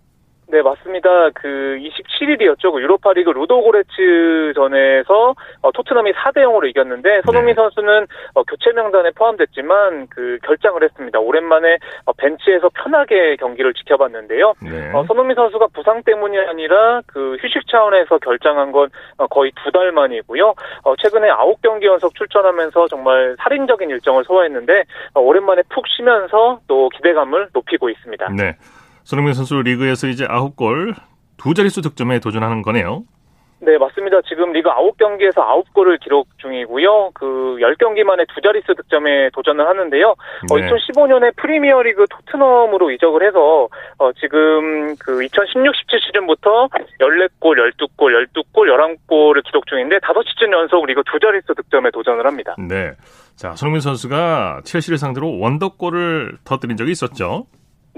[0.49, 1.29] 네, 맞습니다.
[1.31, 2.71] 그 27일이었죠.
[2.71, 7.53] 그 유로파리그 루도고레츠 전에서 어, 토트넘이 4대 0으로 이겼는데 손흥민 네.
[7.55, 11.19] 선수는 어, 교체 명단에 포함됐지만 그 결장을 했습니다.
[11.19, 14.53] 오랜만에 어, 벤치에서 편하게 경기를 지켜봤는데요.
[14.61, 14.91] 네.
[14.93, 19.91] 어, 손흥민 선수가 부상 때문이 아니라 그 휴식 차원에서 결장한 건 어, 거의 두 달
[19.91, 20.55] 만이고요.
[20.83, 26.87] 어, 최근에 아홉 경기 연속 출전하면서 정말 살인적인 일정을 소화했는데 어, 오랜만에 푹 쉬면서 또
[26.89, 28.29] 기대감을 높이고 있습니다.
[28.35, 28.55] 네.
[29.07, 30.93] 손흥민 선수 리그에서 이제 9골,
[31.37, 33.05] 두 자릿수 득점에 도전하는 거네요.
[33.61, 34.19] 네, 맞습니다.
[34.27, 35.35] 지금 리그 9경기에서
[35.73, 37.11] 9골을 기록 중이고요.
[37.13, 40.09] 그 10경기 만에 두 자릿수 득점에 도전을 하는데요.
[40.09, 40.69] 어, 네.
[40.69, 46.67] 2015년에 프리미어리그 토트넘으로 이적을 해서 어, 지금 그 2016-17 시즌부터
[46.99, 52.57] 14골, 12골, 12골, 11골을 기록 중인데 5시즌 연속 리그 두 자릿수 득점에 도전을 합니다.
[52.59, 52.91] 네.
[53.37, 57.45] 자, 손흥민 선수가 첼시를 상대로 원더골을 터뜨린 적이 있었죠.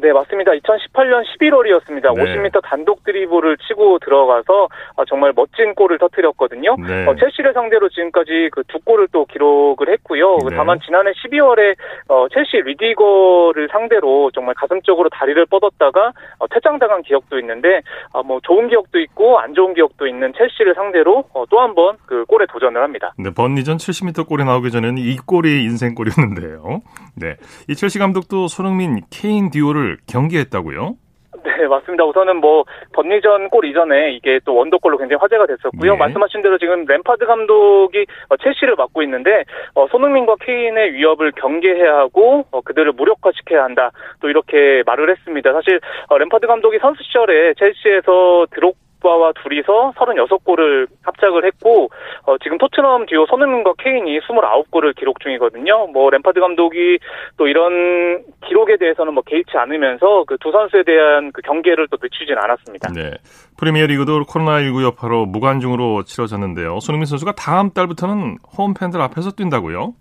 [0.01, 0.51] 네, 맞습니다.
[0.53, 2.15] 2018년 11월이었습니다.
[2.15, 2.23] 네.
[2.23, 6.75] 50m 단독 드리블을 치고 들어가서 어, 정말 멋진 골을 터뜨렸거든요.
[6.77, 7.05] 네.
[7.07, 10.37] 어, 첼시를 상대로 지금까지 그 두 골을 또 기록을 했고요.
[10.49, 10.55] 네.
[10.55, 11.75] 다만 지난해 12월에
[12.07, 17.81] 어, 첼시 리디거를 상대로 정말 가슴쪽으로 다리를 뻗었다가 어, 퇴장당한 기억도 있는데
[18.13, 22.25] 어, 뭐 좋은 기억도 있고 안 좋은 기억도 있는 첼시를 상대로 어, 또한 번 그
[22.25, 23.13] 골에 도전을 합니다.
[23.17, 26.81] 네, 번리전 70m 골이 나오기 전에는 이 골이 인생 골이었는데요.
[27.15, 27.35] 네.
[27.67, 30.95] 이 첼시 감독도 손흥민, 케인 듀오를 경계했다고요?
[31.43, 32.05] 네, 맞습니다.
[32.05, 35.93] 우선은 뭐 번리전 골 이전에 이게 또 원더골로 굉장히 화제가 됐었고요.
[35.93, 35.97] 예.
[35.97, 39.43] 말씀하신 대로 지금 램파드 감독이 어, 첼시를 맡고 있는데
[39.75, 43.91] 어, 손흥민과 케인의 위협을 경계해야 하고 어, 그들을 무력화시켜야 한다.
[44.21, 45.53] 또 이렇게 말을 했습니다.
[45.53, 48.71] 사실 어, 램파드 감독이 선수 시절에 첼시에서 바
[49.07, 51.89] 와 둘이서 36골을 합작을 했고
[52.23, 55.87] 어, 지금 토트넘 듀오 손흥민과 케인이 29골을 기록 중이거든요.
[55.93, 56.99] 뭐 램파드 감독이
[57.37, 62.35] 또 이런 기록에 대해서는 뭐 개의치 않으면서 그 두 선수에 대한 그 경계를 또 늦추진
[62.37, 62.89] 않았습니다.
[62.93, 63.11] 네.
[63.57, 66.79] 프리미어리그도 코로나19 여파로 무관중으로 치러졌는데요.
[66.79, 69.93] 손흥민 선수가 다음 달부터는 홈 팬들 앞에서 뛴다고요?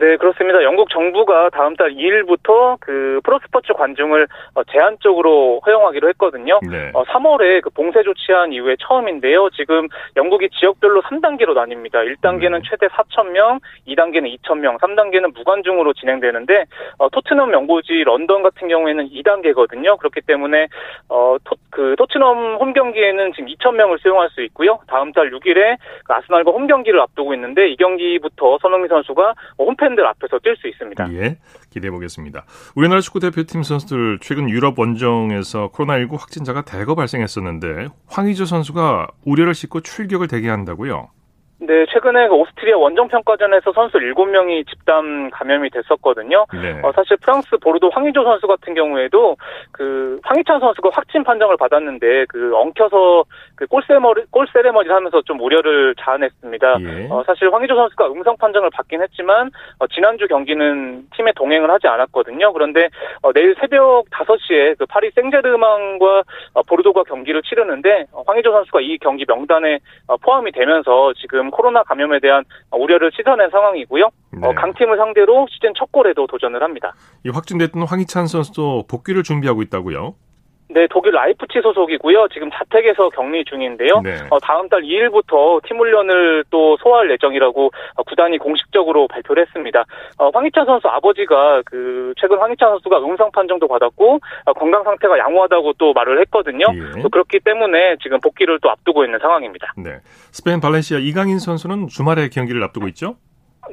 [0.00, 0.64] 네, 그렇습니다.
[0.64, 6.58] 영국 정부가 다음 달 2일부터 그 프로스포츠 관중을 어, 제한적으로 허용하기로 했거든요.
[6.62, 6.90] 네.
[6.94, 9.50] 어, 3월에 그 봉쇄 조치한 이후에 처음인데요.
[9.50, 12.16] 지금 영국이 지역별로 3단계로 나뉩니다.
[12.16, 12.70] 1단계는 네.
[12.70, 16.64] 최대 4,000명, 2단계는 2,000명, 3단계는 무관중으로 진행되는데
[16.96, 19.98] 어, 토트넘 연고지 런던 같은 경우에는 2단계거든요.
[19.98, 20.68] 그렇기 때문에
[21.10, 24.78] 어, 토, 그 토트넘 홈 경기에는 지금 2,000명을 수용할 수 있고요.
[24.86, 29.89] 다음 달 6일에 그 아스날과 홈 경기를 앞두고 있는데 이 경기부터 손흥민 선수가 어, 홈팬
[29.96, 31.12] 들 앞에서 뛸 수 있습니다.
[31.14, 31.38] 예,
[31.70, 32.44] 기대해 보겠습니다.
[32.74, 39.80] 우리나라 축구 대표팀 선수들 최근 유럽 원정에서 코로나19 확진자가 대거 발생했었는데 황의조 선수가 우려를 싣고
[39.80, 41.08] 출격을 대기한다고요?
[41.62, 46.46] 네, 최근에 그 오스트리아 원정 평가전에서 선수 7명이 집단 감염이 됐었거든요.
[46.54, 46.80] 네.
[46.82, 49.36] 어, 사실 프랑스 보르도 황의조 선수 같은 경우에도
[49.70, 53.24] 그 황희찬 선수가 확진 판정을 받았는데 그 엉켜서
[53.56, 56.76] 그 골세머리 골세레머니를 하면서 좀 우려를 자아냈습니다.
[56.80, 57.08] 예.
[57.10, 62.54] 어, 사실 황의조 선수가 음성 판정을 받긴 했지만 어, 지난주 경기는 팀에 동행을 하지 않았거든요.
[62.54, 62.88] 그런데
[63.20, 66.22] 어, 내일 새벽 5시에 그 파리 생제르맹과
[66.54, 71.82] 어, 보르도가 경기를 치르는데 어, 황의조 선수가 이 경기 명단에 어, 포함이 되면서 지금 코로나
[71.82, 74.04] 감염에 대한 어, 우려를 씻어낸 상황이고요.
[74.04, 74.54] 어, 네.
[74.54, 76.94] 강팀을 상대로 시즌 첫 골에도 도전을 합니다.
[77.24, 80.14] 이 확진됐던 황희찬 선수도 복귀를 준비하고 있다고요?
[80.72, 82.28] 네, 독일 라이프치히 소속이고요.
[82.32, 84.00] 지금 자택에서 격리 중인데요.
[84.02, 84.16] 네.
[84.30, 89.84] 어, 다음 달 2일부터 팀 훈련을 또 소화할 예정이라고 어, 구단이 공식적으로 발표를 했습니다.
[90.18, 95.74] 어, 황희찬 선수 아버지가 그 최근 황희찬 선수가 음성 판정도 받았고 어, 건강 상태가 양호하다고
[95.78, 96.66] 또 말을 했거든요.
[96.72, 97.02] 예.
[97.02, 99.72] 또 그렇기 때문에 지금 복귀를 또 앞두고 있는 상황입니다.
[99.76, 99.98] 네.
[100.30, 103.16] 스페인 발렌시아 이강인 선수는 주말에 경기를 앞두고 있죠?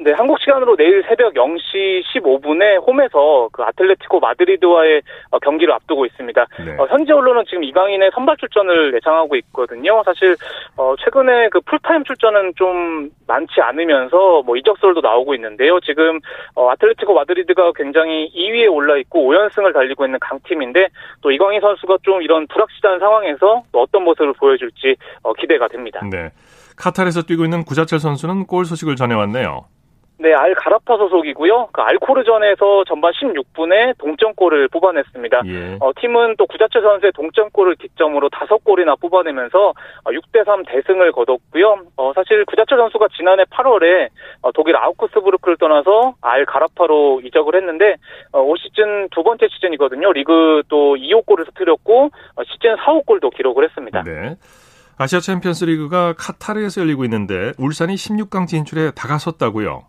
[0.00, 6.46] 네, 한국 시간으로 내일 새벽 0시 15분에 홈에서 그 아틀레티코 마드리드와의 어, 경기를 앞두고 있습니다.
[6.64, 6.76] 네.
[6.78, 10.02] 어, 현지 언론은 지금 이강인의 선발 출전을 예상하고 있거든요.
[10.04, 10.36] 사실
[10.76, 15.80] 어, 최근에 그 풀타임 출전은 좀 많지 않으면서 뭐 이적설도 나오고 있는데요.
[15.80, 16.20] 지금
[16.54, 20.88] 어, 아틀레티코 마드리드가 굉장히 2위에 올라 있고 5연승을 달리고 있는 강팀인데
[21.22, 26.00] 또 이강인 선수가 좀 이런 불확실한 상황에서 또 어떤 모습을 보여줄지 어, 기대가 됩니다.
[26.08, 26.30] 네.
[26.76, 29.66] 카타르에서 뛰고 있는 구자철 선수는 골 소식을 전해왔네요.
[30.20, 31.68] 네, 알 가라파 소속이고요.
[31.72, 35.42] 그 알코르전에서 전반 16분에 동점골을 뽑아냈습니다.
[35.46, 35.76] 예.
[35.80, 41.82] 어, 팀은 또 구자철 선수의 동점골을 기점으로 다섯 골이나 뽑아내면서 6대3 대승을 거뒀고요.
[41.96, 44.08] 어, 사실 구자철 선수가 지난해 8월에
[44.42, 47.94] 어, 독일 아우크스부르크를 떠나서 알 가라파로 이적을 했는데
[48.32, 50.12] 어, 올 시즌 두 번째 시즌이거든요.
[50.12, 54.02] 리그 또 2호 골을 터뜨렸고 어, 시즌 4호 골도 기록을 했습니다.
[54.02, 54.34] 네.
[54.96, 59.86] 아시아 챔피언스 리그가 카타르에서 열리고 있는데 울산이 16강 진출에 다가섰다고요.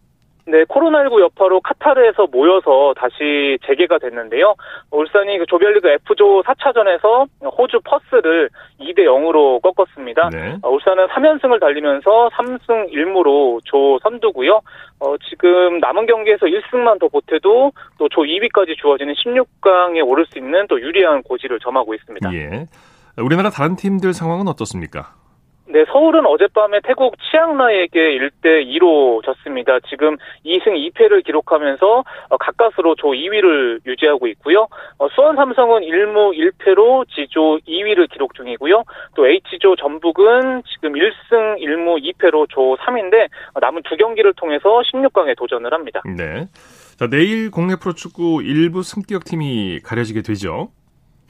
[0.49, 4.55] 네, 코로나19 여파로 카타르에서 모여서 다시 재개가 됐는데요.
[4.91, 10.29] 울산이 그 조별리그 F조 4차전에서 호주 퍼스를 2대 0으로 꺾었습니다.
[10.29, 10.57] 네.
[10.63, 14.61] 어, 울산은 3연승을 달리면서 3승 1무로 조 선두고요.
[15.01, 20.65] 어, 지금 남은 경기에서 1승만 더 보태도 또 조 2위까지 주어지는 16강에 오를 수 있는
[20.67, 22.33] 또 유리한 고지를 점하고 있습니다.
[22.33, 22.67] 예.
[23.17, 25.13] 우리나라 다른 팀들 상황은 어떻습니까?
[25.71, 29.79] 네, 서울은 어젯밤에 태국 치앙라이에게 1대 2로 졌습니다.
[29.87, 34.67] 지금 2승 2패를 기록하면서 어, 가까스로 조 2위를 유지하고 있고요.
[34.97, 38.83] 어, 수원 삼성은 1무 1패로 지조 2위를 기록 중이고요.
[39.15, 45.37] 또 H조 전북은 지금 1승 1무 2패로 조 3위인데 어, 남은 두 경기를 통해서 16강에
[45.37, 46.01] 도전을 합니다.
[46.05, 46.47] 네.
[46.97, 50.71] 자, 내일 국내 프로축구 일부 승격 팀이 가려지게 되죠.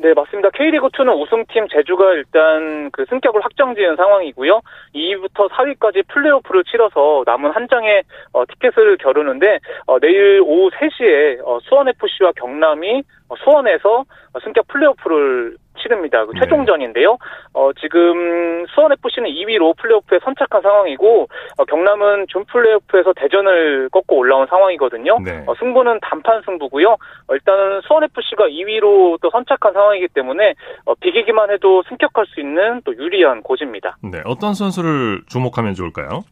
[0.02, 0.48] 네, 맞습니다.
[0.52, 4.62] K리그2는 우승팀 제주가 일단 그 승격을 확정 지은 상황이고요.
[4.96, 11.60] 2위부터 4위까지 플레이오프를 치러서 남은 한 장의 어, 티켓을 겨루는데 어, 내일 오후 3시에 어,
[11.64, 16.26] 수원FC와 경남이 어, 수원에서 어, 승격 플레이오프를 치릅니다.
[16.26, 16.42] 그 네.
[16.42, 17.18] 최종전인데요.
[17.54, 25.20] 어, 지금 수원FC는 2위로 플레이오프에 선착한 상황이고 어, 경남은 준 플레이오프에서 대전을 꺾고 올라온 상황이거든요.
[25.24, 25.44] 네.
[25.48, 26.90] 어, 승부는 단판 승부고요.
[26.90, 30.54] 어, 일단은 수원FC가 2위로 또 선착한 상황이기 때문에
[30.86, 33.98] 어, 비기기만 해도 승격할 수 있는 또 유리한 고지입니다.
[34.04, 34.22] 네.
[34.26, 36.24] 어떤 선수를 주목하면 좋을까요?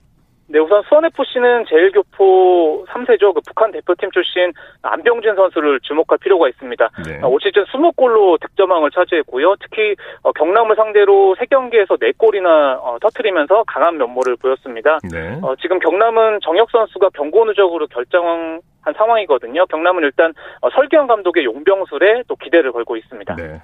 [0.50, 3.34] 네, 우선 수원FC는 제일교포 3세죠.
[3.34, 6.90] 그 북한 대표팀 출신 안병진 선수를 주목할 필요가 있습니다.
[7.06, 7.20] 네.
[7.22, 9.56] 어, 올 시즌 20골로 득점왕을 차지했고요.
[9.60, 15.00] 특히 어, 경남을 상대로 3경기에서 4골이나 어, 터트리면서 강한 면모를 보였습니다.
[15.12, 15.38] 네.
[15.42, 18.62] 어, 지금 경남은 정혁 선수가 병고 누적으로 결정한
[18.96, 19.66] 상황이거든요.
[19.66, 23.36] 경남은 일단 어, 설기현 감독의 용병술에 또 기대를 걸고 있습니다.
[23.36, 23.62] 네.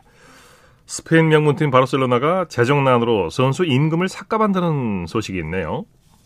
[0.86, 5.86] 스페인 명문팀 바르셀로나가 재정난으로 선수 임금을 삭감한다는 소식이 있네요.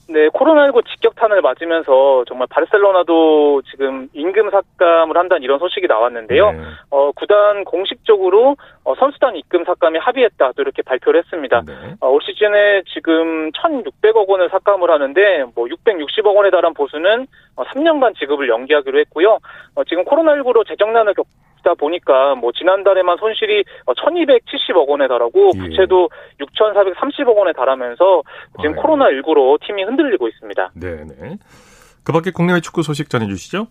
[0.10, 6.52] 네, 코로나19 직격탄을 맞으면서 정말 바르셀로나도 지금 임금 삭감을 한다는 이런 소식이 나왔는데요.
[6.52, 6.60] 네.
[6.90, 11.62] 어, 구단 공식적으로 어, 선수단 입금 삭감에 합의했다 또 이렇게 발표를 했습니다.
[11.66, 11.74] 네.
[12.00, 18.18] 어, 올 시즌에 지금 1,600억 원을 삭감을 하는데 뭐 660억 원에 달한 보수는 어, 3년간
[18.18, 19.40] 지급을 연기하기로 했고요.
[19.76, 21.28] 어, 지금 코로나19로 재정난을 겪
[21.68, 25.60] 다 보니까 뭐 지난달에만 손실이 어, 1,270억 원에 달하고 예.
[25.60, 28.24] 부채도 6,430억 원에 달하면서
[28.62, 28.82] 지금 아이고.
[28.82, 30.72] 코로나 19로 팀이 흔들리고 있습니다.
[30.76, 31.38] 네, 네.
[32.06, 33.68] 그 밖에 국내외 축구 소식 전해 주시죠.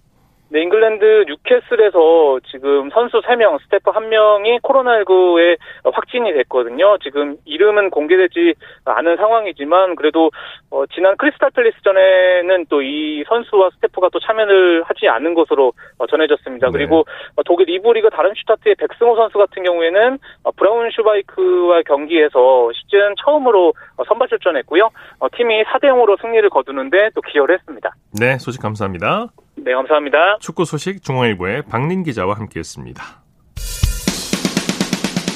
[0.48, 5.59] 네, 잉글랜드 뉴캐슬에서 지금 선수 3명, 스태프 1명이 코로나19에
[5.92, 6.96] 확진이 됐거든요.
[7.02, 8.54] 지금 이름은 공개되지
[8.85, 10.30] 않은 상황이지만 그래도
[10.70, 16.06] 어, 지난 크리스탈 팰리스 전에는 또 이 선수와 스태프가 또 참여를 하지 않은 것으로 어,
[16.06, 16.68] 전해졌습니다.
[16.68, 16.72] 네.
[16.72, 17.04] 그리고
[17.37, 23.74] 어, 독일 2부 리그 다름슈타트의 백승호 선수 같은 경우에는 어, 브라운 슈바이크와 경기에서 시즌 처음으로
[23.96, 24.90] 어, 선발 출전했고요.
[25.18, 27.90] 어, 팀이 4대 0으로 승리를 거두는데 또 기여를 했습니다.
[28.18, 29.28] 네, 소식 감사합니다.
[29.66, 30.38] 네, 감사합니다.
[30.38, 33.02] 축구 소식 중앙일보의 박린 기자와 함께했습니다.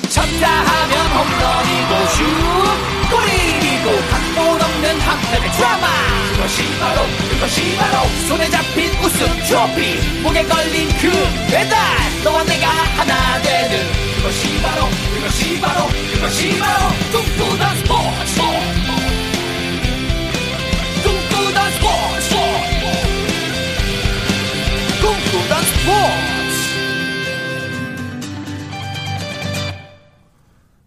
[0.09, 2.23] 쳤다 하면 홈런이고 슛
[3.11, 5.87] 골이고 각본 없는 한편의 드라마
[6.33, 11.11] 그것이 바로 그것이 바로 손에 잡힌 우승 트로피 목에 걸린 그
[11.51, 11.77] 배달
[12.23, 19.00] 너와 내가 하나 되는 그것이 바로 그것이 바로 그것이 바로 꿈꾸던 스포츠
[25.81, 26.21] 스포츠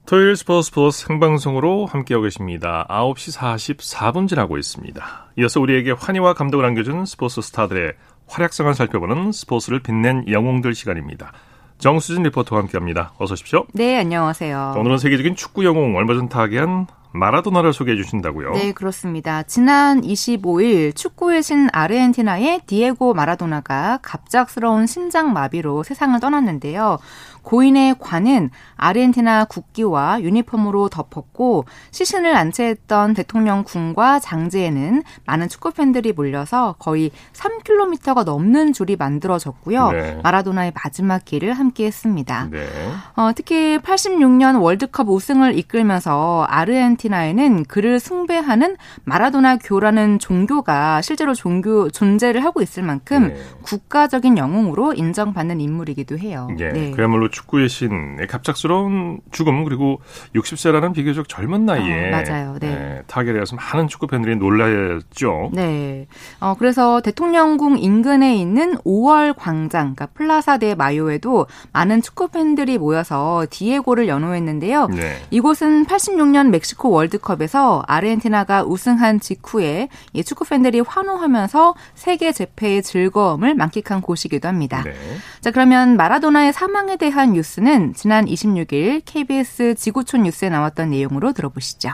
[0.06, 2.86] 토요일 스포츠 스포츠 생방송으로 함께하고 계십니다.
[2.90, 5.32] 9시 44분 지나고 있습니다.
[5.40, 7.94] 이어서 우리에게 환희와 감동을 안겨준 스포츠 스타들의
[8.28, 11.34] 활약상을 살펴보는 스포츠를 빛낸 영웅들 시간입니다.
[11.80, 13.14] 정수진 리포터와 함께합니다.
[13.18, 13.66] 어서 오십시오.
[13.74, 14.76] 네, 안녕하세요.
[14.78, 18.54] 오늘은 세계적인 축구 영웅 얼마 전 타계한 마라도나를 소개해 주신다고요?
[18.54, 19.44] 네, 그렇습니다.
[19.44, 26.98] 지난 25일 축구의 신 아르헨티나의 디에고 마라도나가 갑작스러운 심장 마비로 세상을 떠났는데요.
[27.44, 36.76] 고인의 관은 아르헨티나 국기와 유니폼으로 덮었고 시신을 안채했던 대통령 궁과 장제에는 많은 축구 팬들이 몰려서
[36.80, 39.92] 거의 3km가 넘는 줄이 만들어졌고요.
[39.92, 40.20] 네.
[40.24, 42.48] 마라도나의 마지막 길을 함께했습니다.
[42.52, 42.68] 네.
[43.16, 52.44] 어, 특히 86년 월드컵 우승을 이끌면서 아르헨티나에는 그를 숭배하는 마라도나 교라는 종교가 실제로 종교 존재를
[52.44, 53.36] 하고 있을 만큼 네.
[53.64, 56.48] 국가적인 영웅으로 인정받는 인물이기도 해요.
[56.60, 56.92] 예, 네.
[56.92, 60.00] 그야말로 축구의 신 갑작스러운 죽음 그리고
[60.36, 62.58] 60세라는 비교적 젊은 나이에 어, 맞아요.
[62.60, 62.68] 네.
[62.70, 65.50] 네, 타결에 가서 많은 축구 팬들이 놀라였죠.
[65.52, 66.08] 네.
[66.40, 73.46] 어, 그래서 대통령궁 인근에 있는 5월 광장, 그러니까 플라사 데 마요에도 많은 축구 팬들이 모여서
[73.50, 74.88] 디에고를 연호했는데요.
[74.88, 75.18] 네.
[75.32, 84.02] 이곳은 86년 멕시코 월드컵에서 아르헨티나가 우승한 직후에 이 축구 팬들이 환호하면서 세계 재패의 즐거움을 만끽한
[84.02, 84.84] 곳이기도 합니다.
[84.84, 84.94] 네.
[85.42, 91.92] 자, 그러면 마라도나의 사망에 대한 대한 뉴스는 지난 26일 KBS 지구촌 뉴스에 나왔던 내용으로 들어보시죠.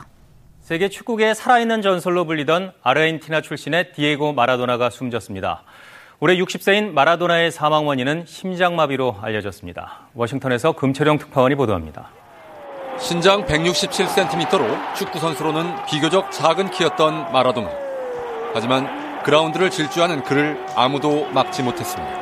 [0.60, 5.64] 세계 축구계의 살아있는 전설로 불리던 아르헨티나 출신의 디에고 마라도나가 숨졌습니다.
[6.20, 10.08] 올해 60세인 마라도나의 사망 원인은 심장마비로 알려졌습니다.
[10.16, 12.10] 워싱턴에서 금철영 특파원이 보도합니다.
[12.98, 17.70] 신장 167cm로 축구 선수로는 비교적 작은 키였던 마라도나.
[18.56, 22.18] 하지만 그라운드를 질주하는 그를 아무도 막지 못했습니다.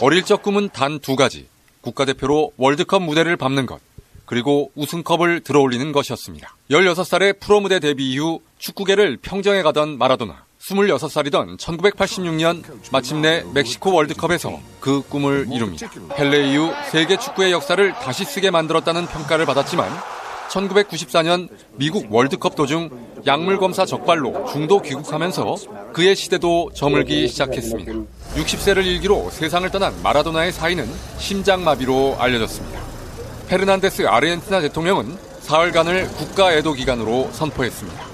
[0.00, 1.52] 어릴 적 꿈은 단 두 가지.
[1.84, 3.80] 국가대표로 월드컵 무대를 밟는 것,
[4.24, 6.56] 그리고 우승컵을 들어올리는 것이었습니다.
[6.70, 10.44] 16살의 프로 무대 데뷔 이후 축구계를 평정해 가던 마라도나.
[10.64, 15.90] 26살이던 1986년 마침내 멕시코 월드컵에서 그 꿈을 이룹니다.
[16.16, 19.90] 펠레 이후 세계 축구의 역사를 다시 쓰게 만들었다는 평가를 받았지만
[20.54, 22.90] 1994년 미국 월드컵 도중
[23.26, 25.56] 약물 검사 적발로 중도 귀국하면서
[25.92, 27.92] 그의 시대도 저물기 시작했습니다.
[28.36, 30.86] 60세를 일기로 세상을 떠난 마라도나의 사인은
[31.18, 32.80] 심장마비로 알려졌습니다.
[33.48, 38.04] 페르난데스 아르헨티나 대통령은 사흘간을 국가 애도 기간으로 선포했습니다.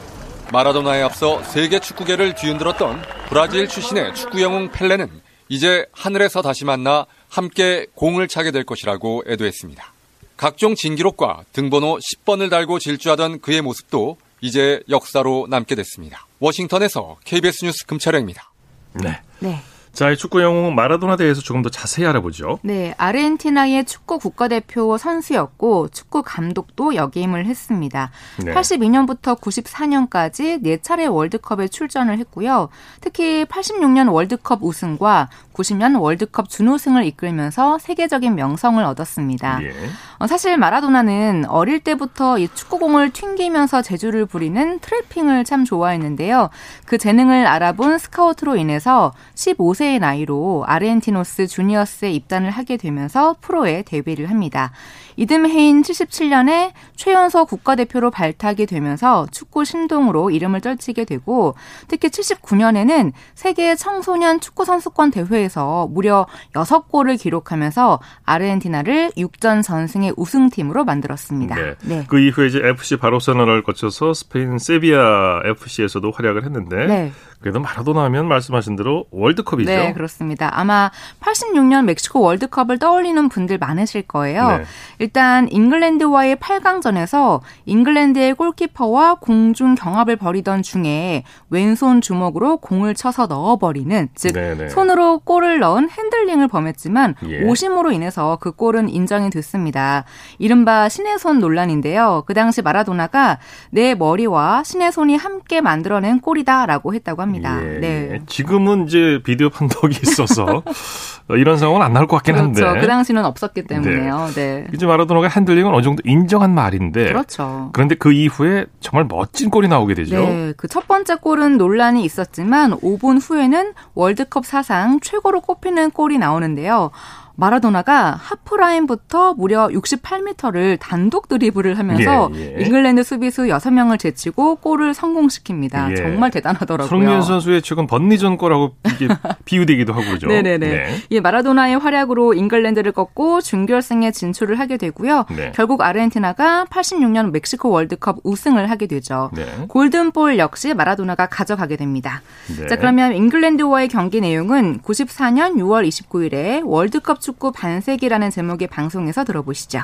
[0.53, 5.09] 마라도나에 앞서 세계 축구계를 뒤흔들었던 브라질 출신의 축구 영웅 펠레는
[5.49, 10.00] 이제 하늘에서 다시 만나 함께 공을 차게 될 것이라고 애도했습니다.
[10.41, 16.27] 각종 진기록과 등번호 10번을 달고 질주하던 그의 모습도 이제 역사로 남게 됐습니다.
[16.39, 18.51] 워싱턴에서 KBS 뉴스 금차량입니다.
[18.95, 19.21] 네.
[19.41, 19.61] 네.
[19.93, 22.59] 자, 이 축구 영웅 마라도나 대해서 조금 더 자세히 알아보죠.
[22.63, 28.11] 네, 아르헨티나의 축구 국가대표 선수였고 축구 감독도 역임을 했습니다.
[28.45, 28.55] 네.
[28.55, 32.69] 82년부터 94년까지 4차례 월드컵에 출전을 했고요.
[33.01, 39.63] 특히 86년 월드컵 우승과 90년 월드컵 준우승을 이끌면서 세계적인 명성을 얻었습니다.
[39.63, 39.73] 예.
[40.19, 46.51] 어, 사실 마라도나는 어릴 때부터 이 축구공을 튕기면서 재주를 부리는 트래핑을 참 좋아했는데요.
[46.87, 54.31] 그 재능을 알아본 스카우트로 인해서 15세 의 나이로 아르헨티노스 주니어스에 입단을 하게 되면서 프로에 데뷔를
[54.31, 54.71] 합니다.
[55.17, 61.55] 이듬 해인 77년에 최연소 국가대표로 발탁이 되면서 축구 신동으로 이름을 떨치게 되고
[61.89, 71.55] 특히 79년에는 세계 청소년 축구 선수권 대회에서 무려 6골을 기록하면서 아르헨티나를 6전 전승의 우승팀으로 만들었습니다.
[71.57, 71.75] 네.
[71.83, 72.05] 네.
[72.09, 77.13] 그 이후에 이제 FC 바르셀로나를 거쳐서 스페인 세비야 FC에서도 활약을 했는데 네.
[77.41, 79.71] 그래도 마라도나 하면 말씀하신 대로 월드컵이죠.
[79.71, 80.51] 네, 그렇습니다.
[80.53, 84.59] 아마 86년 멕시코 월드컵을 떠올리는 분들 많으실 거예요.
[84.59, 84.65] 네.
[84.99, 94.35] 일단 잉글랜드와의 8강전에서 잉글랜드의 골키퍼와 공중 경합을 벌이던 중에 왼손 주먹으로 공을 쳐서 넣어버리는 즉
[94.35, 94.55] 네네.
[94.55, 94.69] 네.
[94.69, 97.45] 손으로 골을 넣은 핸들링을 범했지만 예.
[97.45, 100.05] 오심으로 인해서 그 골은 인정이 됐습니다.
[100.39, 102.25] 이른바 신의 손 논란인데요.
[102.27, 103.39] 그 당시 마라도나가
[103.71, 107.30] 내 머리와 신의 손이 함께 만들어낸 골이다라고 했다고 합니다.
[107.31, 107.59] 합니다.
[107.63, 108.21] 예, 네.
[108.27, 110.63] 지금은 이제 비디오 판독이 있어서
[111.29, 112.67] 이런 상황은 안 나올 것 같긴 그렇죠.
[112.67, 112.81] 한데.
[112.81, 114.31] 그 당시는 없었기 때문에요.
[114.35, 114.63] 네.
[114.63, 114.67] 네.
[114.75, 117.05] 이제 마라도나가 핸들링은 어느 정도 인정한 말인데.
[117.05, 117.71] 그렇죠.
[117.73, 120.19] 그런데 그 이후에 정말 멋진 골이 나오게 되죠.
[120.19, 120.53] 네.
[120.57, 126.93] 그 첫 번째 골은 논란이 있었지만 5분 후에는 월드컵 사상 최고로 꼽히는 골이 나오는데요.
[127.41, 132.65] 마라도나가 하프라인부터 무려 68m를 단독 드리블을 하면서 예, 예.
[132.65, 135.93] 잉글랜드 수비수 6명을 제치고 골을 성공시킵니다.
[135.93, 135.97] 예.
[135.97, 136.89] 정말 대단하더라고요.
[136.89, 138.77] 손흥민 선수의 최근 번니전 골하고
[139.47, 140.27] 비유되기도 하고 그러죠.
[140.27, 140.69] 네네네.
[140.69, 140.97] 네.
[141.11, 145.25] 예, 마라도나의 활약으로 잉글랜드를 꺾고 준결승에 진출을 하게 되고요.
[145.35, 145.53] 네.
[145.55, 149.31] 결국 아르헨티나가 86년 멕시코 월드컵 우승을 하게 되죠.
[149.35, 149.47] 네.
[149.69, 152.21] 골든볼 역시 마라도나가 가져가게 됩니다.
[152.59, 152.67] 네.
[152.67, 159.83] 자, 그러면 잉글랜드와의 경기 내용은 94년 6월 29일에 월드컵 축구 반세기라는 제목의 방송에서 들어보시죠.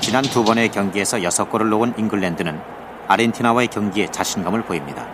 [0.00, 2.58] 지난 두 번의 경기에서 6골을 놓은 잉글랜드는
[3.08, 5.06] 아르헨티나와의 경기에 자신감을 보입니다.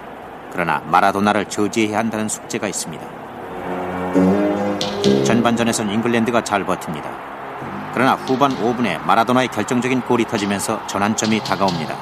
[0.53, 3.05] 그러나 마라도나를 저지해야 한다는 숙제가 있습니다.
[5.25, 7.11] 전반전에선 잉글랜드가 잘 버팁니다.
[7.93, 11.97] 그러나 후반 5분에 마라도나의 결정적인 골이 터지면서 전환점이 다가옵니다.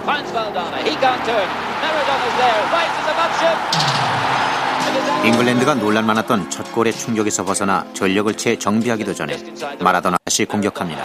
[5.24, 9.36] 잉글랜드가 논란 많았던 첫 골의 충격에서 벗어나 전력을 채 정비하기도 전에
[9.80, 11.04] 마라도나 다시 공격합니다.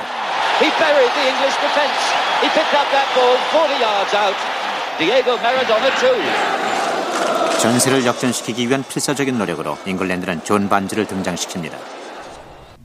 [7.60, 12.03] 전세를 역전시키기 위한 필사적인 노력으로 잉글랜드는 존 반스를 등장시킵니다.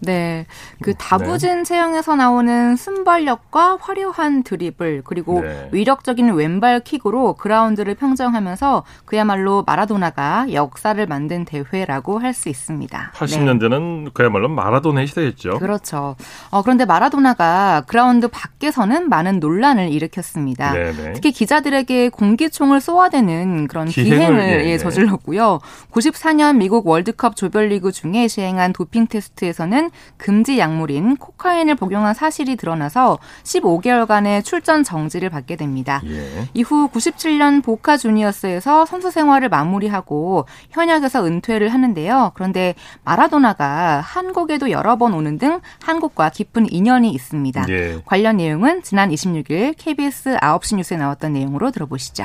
[0.00, 0.46] 네.
[0.80, 1.62] 그 다부진 네.
[1.64, 5.68] 체형에서 나오는 순발력과 화려한 드리블 그리고 네.
[5.72, 13.12] 위력적인 왼발 킥으로 그라운드를 평정하면서 그야말로 마라도나가 역사를 만든 대회라고 할 수 있습니다.
[13.14, 14.10] 80년대는 네.
[14.14, 15.58] 그야말로 마라도나의 시대였죠.
[15.58, 16.16] 그렇죠.
[16.50, 20.72] 어, 그런데 마라도나가 그라운드 밖에서는 많은 논란을 일으켰습니다.
[20.72, 20.92] 네네.
[20.92, 21.12] 네.
[21.14, 24.78] 특히 기자들에게 공기총을 쏘아대는 그런 기행을, 기행을 예, 예, 예.
[24.78, 25.60] 저질렀고요.
[25.90, 34.44] 94년 미국 월드컵 조별리그 중에 시행한 도핑 테스트에서는 금지 약물인 코카인을 복용한 사실이 드러나서 15개월간의
[34.44, 36.00] 출전 정지를 받게 됩니다.
[36.06, 36.48] 예.
[36.54, 42.32] 이후 97년 보카 주니어스에서 선수 생활을 마무리하고 현역에서 은퇴를 하는데요.
[42.34, 42.74] 그런데
[43.04, 47.66] 마라도나가 한국에도 여러 번 오는 등 한국과 깊은 인연이 있습니다.
[47.68, 48.00] 예.
[48.04, 52.24] 관련 내용은 지난 26일 KBS 9시 뉴스에 나왔던 내용으로 들어보시죠.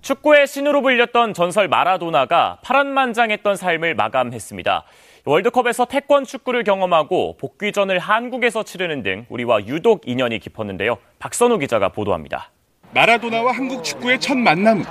[0.00, 4.84] 축구의 신으로 불렸던 전설 마라도나가 파란만장했던 삶을 마감했습니다.
[5.24, 10.96] 월드컵에서 태권 축구를 경험하고 복귀전을 한국에서 치르는 등 우리와 유독 인연이 깊었는데요.
[11.18, 12.50] 박선우 기자가 보도합니다.
[12.94, 14.84] 마라도나와 한국 축구의 첫 만남은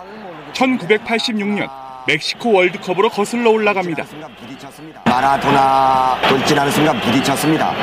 [0.54, 1.70] 1986년
[2.08, 4.06] 멕시코 월드컵으로 거슬러 올라갑니다.
[5.06, 7.74] 마라도나 돌진하는 순간 부딪혔습니다.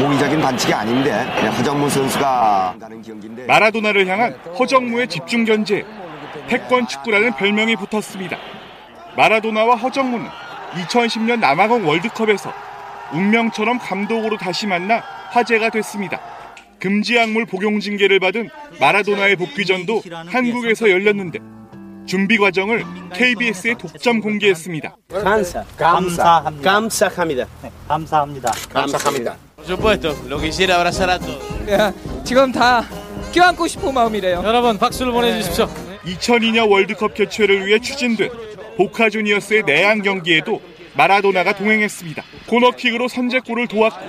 [0.00, 1.12] 공의적인 반칙이 아닌데
[1.58, 2.76] 허정무 선수가
[3.46, 5.84] 마라도나를 향한 허정무의 집중 견제,
[6.48, 8.38] 태권 축구라는 별명이 붙었습니다.
[9.16, 10.26] 마라도나와 허정무는
[10.84, 12.52] 2010년 남아공 월드컵에서
[13.12, 16.20] 운명처럼 감독으로 다시 만나 화제가 됐습니다.
[16.78, 18.48] 금지 약물 복용 징계를 받은
[18.80, 21.38] 마라도나의 복귀 전도 한국에서 열렸는데
[22.06, 22.84] 준비 과정을
[23.14, 24.96] KBS에 독점 공개했습니다.
[25.08, 26.70] 감사, 감사합니다.
[26.70, 27.46] 감사합니다.
[27.88, 28.52] 감사합니다.
[28.72, 29.36] 감사합니다.
[32.24, 32.84] 지금 다
[33.32, 34.42] 껴안고 싶은 마음이래요.
[34.44, 35.68] 여러분 박수를 보내주십시오.
[36.04, 38.30] 2002년 월드컵 개최를 위해 추진된
[38.76, 40.60] 보카 주니어스의 내한 경기에도
[40.94, 42.22] 마라도나가 동행했습니다.
[42.46, 44.06] 코너킥으로 선제골을 도왔고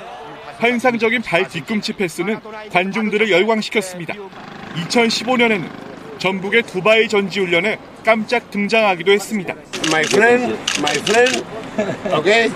[0.58, 2.40] 환상적인 발 뒤꿈치 패스는
[2.72, 4.16] 관중들을 열광시켰습니다.
[4.76, 5.70] 2015년에는
[6.20, 9.54] 전북의 두바이 전지훈련에 깜짝 등장하기도 했습니다.
[9.88, 11.44] My friend, my friend,
[12.14, 12.52] okay.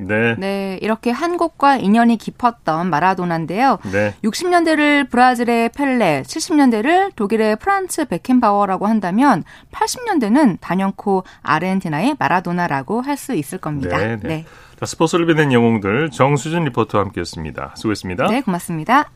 [0.00, 0.34] 네.
[0.38, 3.78] 네, 이렇게 한국과 인연이 깊었던 마라도나인데요.
[3.92, 4.14] 네.
[4.24, 13.58] 60년대를 브라질의 펠레, 70년대를 독일의 프란츠 베켄바워라고 한다면 80년대는 단연코 아르헨티나의 마라도나라고 할 수 있을
[13.58, 13.98] 겁니다.
[13.98, 14.16] 네.
[14.16, 14.28] 네.
[14.28, 14.46] 네.
[14.78, 17.74] 자, 스포츠를 빛낸 영웅들 정수진 리포터와 함께했습니다.
[17.76, 18.28] 수고했습니다.
[18.28, 19.10] 네, 고맙습니다.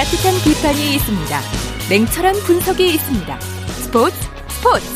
[0.00, 1.40] 따뜻한 비판이 있습니다.
[1.90, 3.38] 냉철한 분석이 있습니다.
[3.40, 4.16] 스포츠
[4.48, 4.86] 스포츠.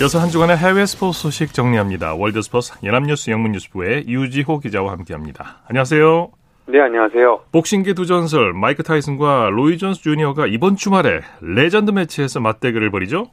[0.00, 2.14] 여섯 한 주간의 해외 스포츠 소식 정리합니다.
[2.14, 5.62] 월드스포츠 연합뉴스 영문뉴스부의 유지호 기자와 함께합니다.
[5.66, 6.30] 안녕하세요.
[6.66, 7.40] 네, 안녕하세요.
[7.50, 13.32] 복싱계 두 전설 마이크 타이슨과 로이 존스 주니어가 이번 주말에 레전드 매치에서 맞대결을 벌이죠?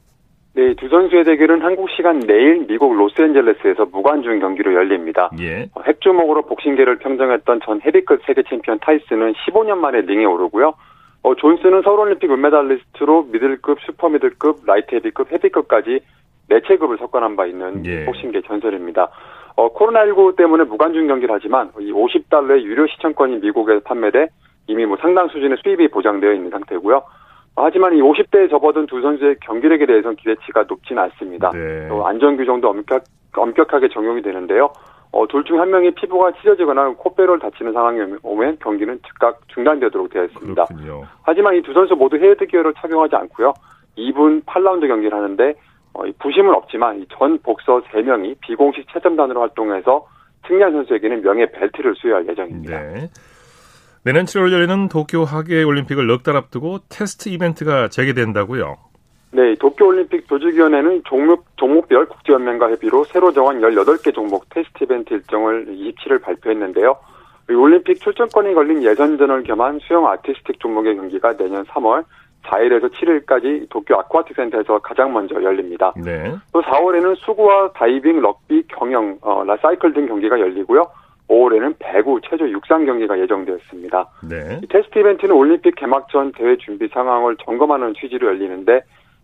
[0.58, 5.30] 네, 두 선수의 대결은 한국 시간 내일 미국 로스앤젤레스에서 무관중 경기로 열립니다.
[5.38, 5.68] 예.
[5.72, 10.74] 어, 핵주먹으로 복싱계를 평정했던 전 헤비급 세계 챔피언 타이슨은 15년 만에 링에 오르고요.
[11.22, 16.00] 어, 존스는 서울올림픽 은메달리스트로 미들급, 슈퍼미들급, 라이트 헤비급, 헤비급까지
[16.48, 18.04] 네 체급을 석권한 바 있는 예.
[18.04, 19.10] 복싱계 전설입니다.
[19.54, 24.26] 어, 코로나19 때문에 무관중 경기를 하지만 이 50달러의 유료 시청권이 미국에서 판매돼
[24.66, 27.04] 이미 뭐 상당 수준의 수입이 보장되어 있는 상태고요.
[27.56, 31.50] 하지만 이 50대에 접어든 두 선수의 경기력에 대해서는 기대치가 높지는 않습니다.
[31.50, 31.88] 네.
[31.88, 33.02] 또 안전 규정도 엄격,
[33.36, 34.70] 엄격하게 적용이 되는데요.
[35.10, 40.24] 어, 둘 중 한 명이 피부가 찢어지거나 코뼈를 다치는 상황이 오면 경기는 즉각 중단되도록 되어
[40.24, 40.64] 있습니다.
[40.66, 41.04] 그렇군요.
[41.22, 43.54] 하지만 이 두 선수 모두 헤드 기어를 착용하지 않고요.
[43.96, 45.54] 2분 8라운드 경기를 하는데
[45.94, 50.06] 어, 부심은 없지만 전 복서 3명이 비공식 채점단으로 활동해서
[50.46, 52.78] 승리한 선수에게는 명예 벨트를 수여할 예정입니다.
[52.78, 53.08] 네.
[54.04, 58.76] 내년 7월 열리는 도쿄 하계 올림픽을 넉 달 앞두고 테스트 이벤트가 재개된다고요?
[59.30, 66.22] 네, 도쿄올림픽 조직위원회는 종목, 종목별 국제연맹과 협의로 새로 정한 18개 종목 테스트 이벤트 일정을 27일
[66.22, 66.96] 발표했는데요.
[67.50, 72.04] 올림픽 출전권이 걸린 예선전을 겸한 수영 아티스틱 종목의 경기가 내년 3월
[72.44, 75.92] 4일에서 7일까지 도쿄 아쿠아틱 센터에서 가장 먼저 열립니다.
[75.96, 76.34] 네.
[76.52, 80.86] 또 4월에는 수구와 다이빙, 럭비, 경영, 어, 라사이클 등 경기가 열리고요.
[81.28, 84.06] 5월에는 배구, 체조, 육상 경기가 예정되어 있습니다.
[84.28, 84.60] 네.
[84.70, 88.80] 테스트 이벤트는 올림픽 개막 전 대회 준비 상황을 점검하는 취지로 열리는데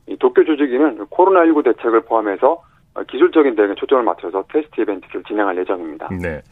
[0.07, 2.63] 이 도쿄 조직위는 코로나19 대책을 포함해서
[3.09, 6.09] 기술적인 대응에 초점을 맞춰서 테스트 이벤트를 진행할 예정입니다.
[6.11, 6.43] 네.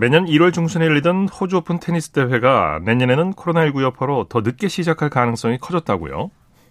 [0.00, 5.58] 매년 1월 중순에 열리던 호주 오픈 테니스 대회가 내년에는 코로나19 여파로 더 늦게 시작할 가능성이
[5.58, 6.30] 커졌다고요?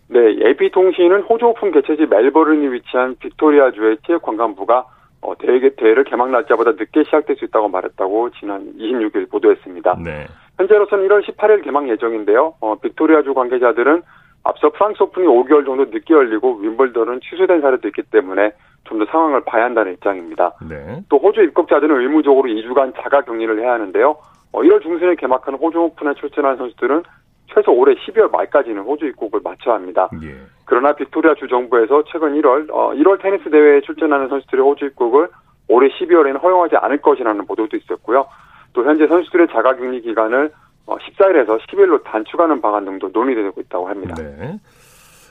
[0.09, 4.85] 네, AP통신은 호주 오픈 개최지 멜버른이 위치한 빅토리아주의 체육관광부가
[5.23, 9.97] 어, 대회, 대회를 개막 날짜보다 늦게 시작될 수 있다고 말했다고 지난 26일 보도했습니다.
[10.03, 10.27] 네.
[10.57, 12.55] 현재로서는 1월 18일 개막 예정인데요.
[12.59, 14.01] 어, 빅토리아주 관계자들은
[14.43, 18.51] 앞서 프랑스 오픈이 5개월 정도 늦게 열리고 윔블던은 취소된 사례도 있기 때문에
[18.85, 20.51] 좀 더 상황을 봐야 한다는 입장입니다.
[20.69, 21.01] 네.
[21.09, 24.17] 또 호주 입국자들은 의무적으로 2주간 자가 격리를 해야 하는데요.
[24.51, 27.03] 어, 1월 중순에 개막하는 호주 오픈에 출전한 선수들은
[27.47, 30.09] 최소 올해 12월 말까지는 호주 입국을 마쳐야 합니다.
[30.23, 30.35] 예.
[30.65, 35.29] 그러나 빅토리아 주 정부에서 최근 1월 어, 1월 테니스 대회에 출전하는 선수들의 호주 입국을
[35.67, 38.25] 올해 12월에는 허용하지 않을 것이라는 보도도 있었고요.
[38.73, 40.51] 또 현재 선수들의 자가격리 기간을
[40.87, 44.15] 14일에서 어, 10일로 단축하는 방안 등도 논의되고 있다고 합니다.
[44.15, 44.59] 네.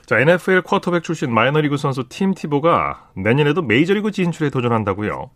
[0.05, 5.29] 자, NFL 쿼터백 출신 마이너리그 선수 팀 티보가 내년에도 메이저리그 진출에 도전한다고요?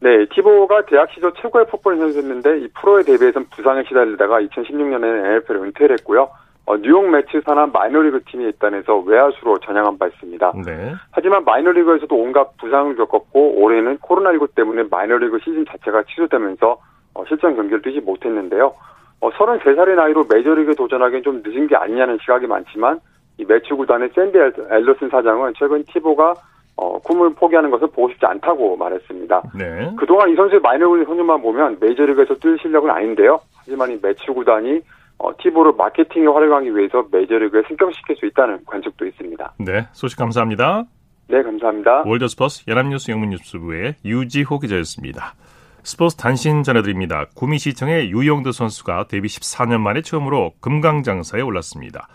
[0.00, 5.96] 네, 티보가 대학 시절 최고의 풋볼 선수였는데 이 프로에 데뷔해서 부상에 시달리다가 2016년에는 NFL을 은퇴를
[5.98, 6.28] 했고요.
[6.66, 10.52] 어, 뉴욕 매츠 산하 마이너리그 팀에 입단해서 외야수로 전향한 바 있습니다.
[10.66, 10.94] 네.
[11.12, 16.78] 하지만 마이너리그에서도 온갖 부상을 겪었고 올해는 코로나19 때문에 마이너리그 시즌 자체가 취소되면서
[17.14, 18.74] 어, 실전 경기를 뛰지 못했는데요.
[19.20, 23.00] 어, 33살의 나이로 메이저리그에 도전하기엔 좀 늦은 게 아니냐는 시각이 많지만
[23.38, 24.36] 이 매치 구단의 샌디
[24.70, 26.34] 앨러슨 사장은 최근 티보가
[26.76, 29.42] 어, 꿈을 포기하는 것을 보고 싶지 않다고 말했습니다.
[29.54, 29.92] 네.
[29.96, 33.40] 그동안 이 선수의 마이너리그 선수만 보면 메이저리그에서 뛸 실력은 아닌데요.
[33.56, 34.80] 하지만 이 매치 구단이
[35.18, 39.54] 어, 티보를 마케팅에 활용하기 위해서 메이저리그에 승격시킬 수 있다는 관측도 있습니다.
[39.60, 40.84] 네, 소식 감사합니다.
[41.28, 42.02] 네, 감사합니다.
[42.06, 45.34] 월드스포스 연합뉴스 영문뉴스부의 유지호 기자였습니다.
[45.82, 47.26] 스포츠 단신 전해드립니다.
[47.34, 52.08] 구미시청의 유영도 선수가 데뷔 14년 만에 처음으로 금강장사에 올랐습니다.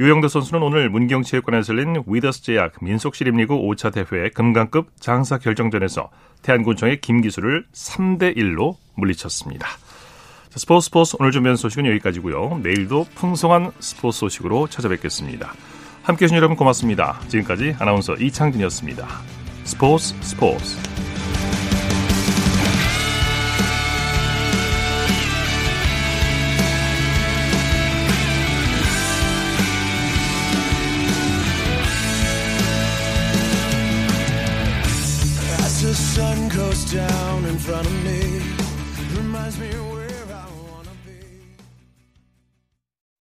[0.00, 6.08] 유영도 선수는 오늘 문경체육관에서 열린 위더스 제약 민속시립리그 5차 대회 금강급 장사 결정전에서
[6.42, 9.66] 태안군청의 김기수를 3대 1로 물리쳤습니다.
[10.50, 12.60] 스포츠 스포츠 오늘 준비한 소식은 여기까지고요.
[12.62, 15.52] 내일도 풍성한 스포츠 소식으로 찾아뵙겠습니다.
[16.04, 17.18] 함께해 주신 여러분 고맙습니다.
[17.26, 19.06] 지금까지 아나운서 이창진이었습니다.
[19.64, 21.07] 스포츠 스포츠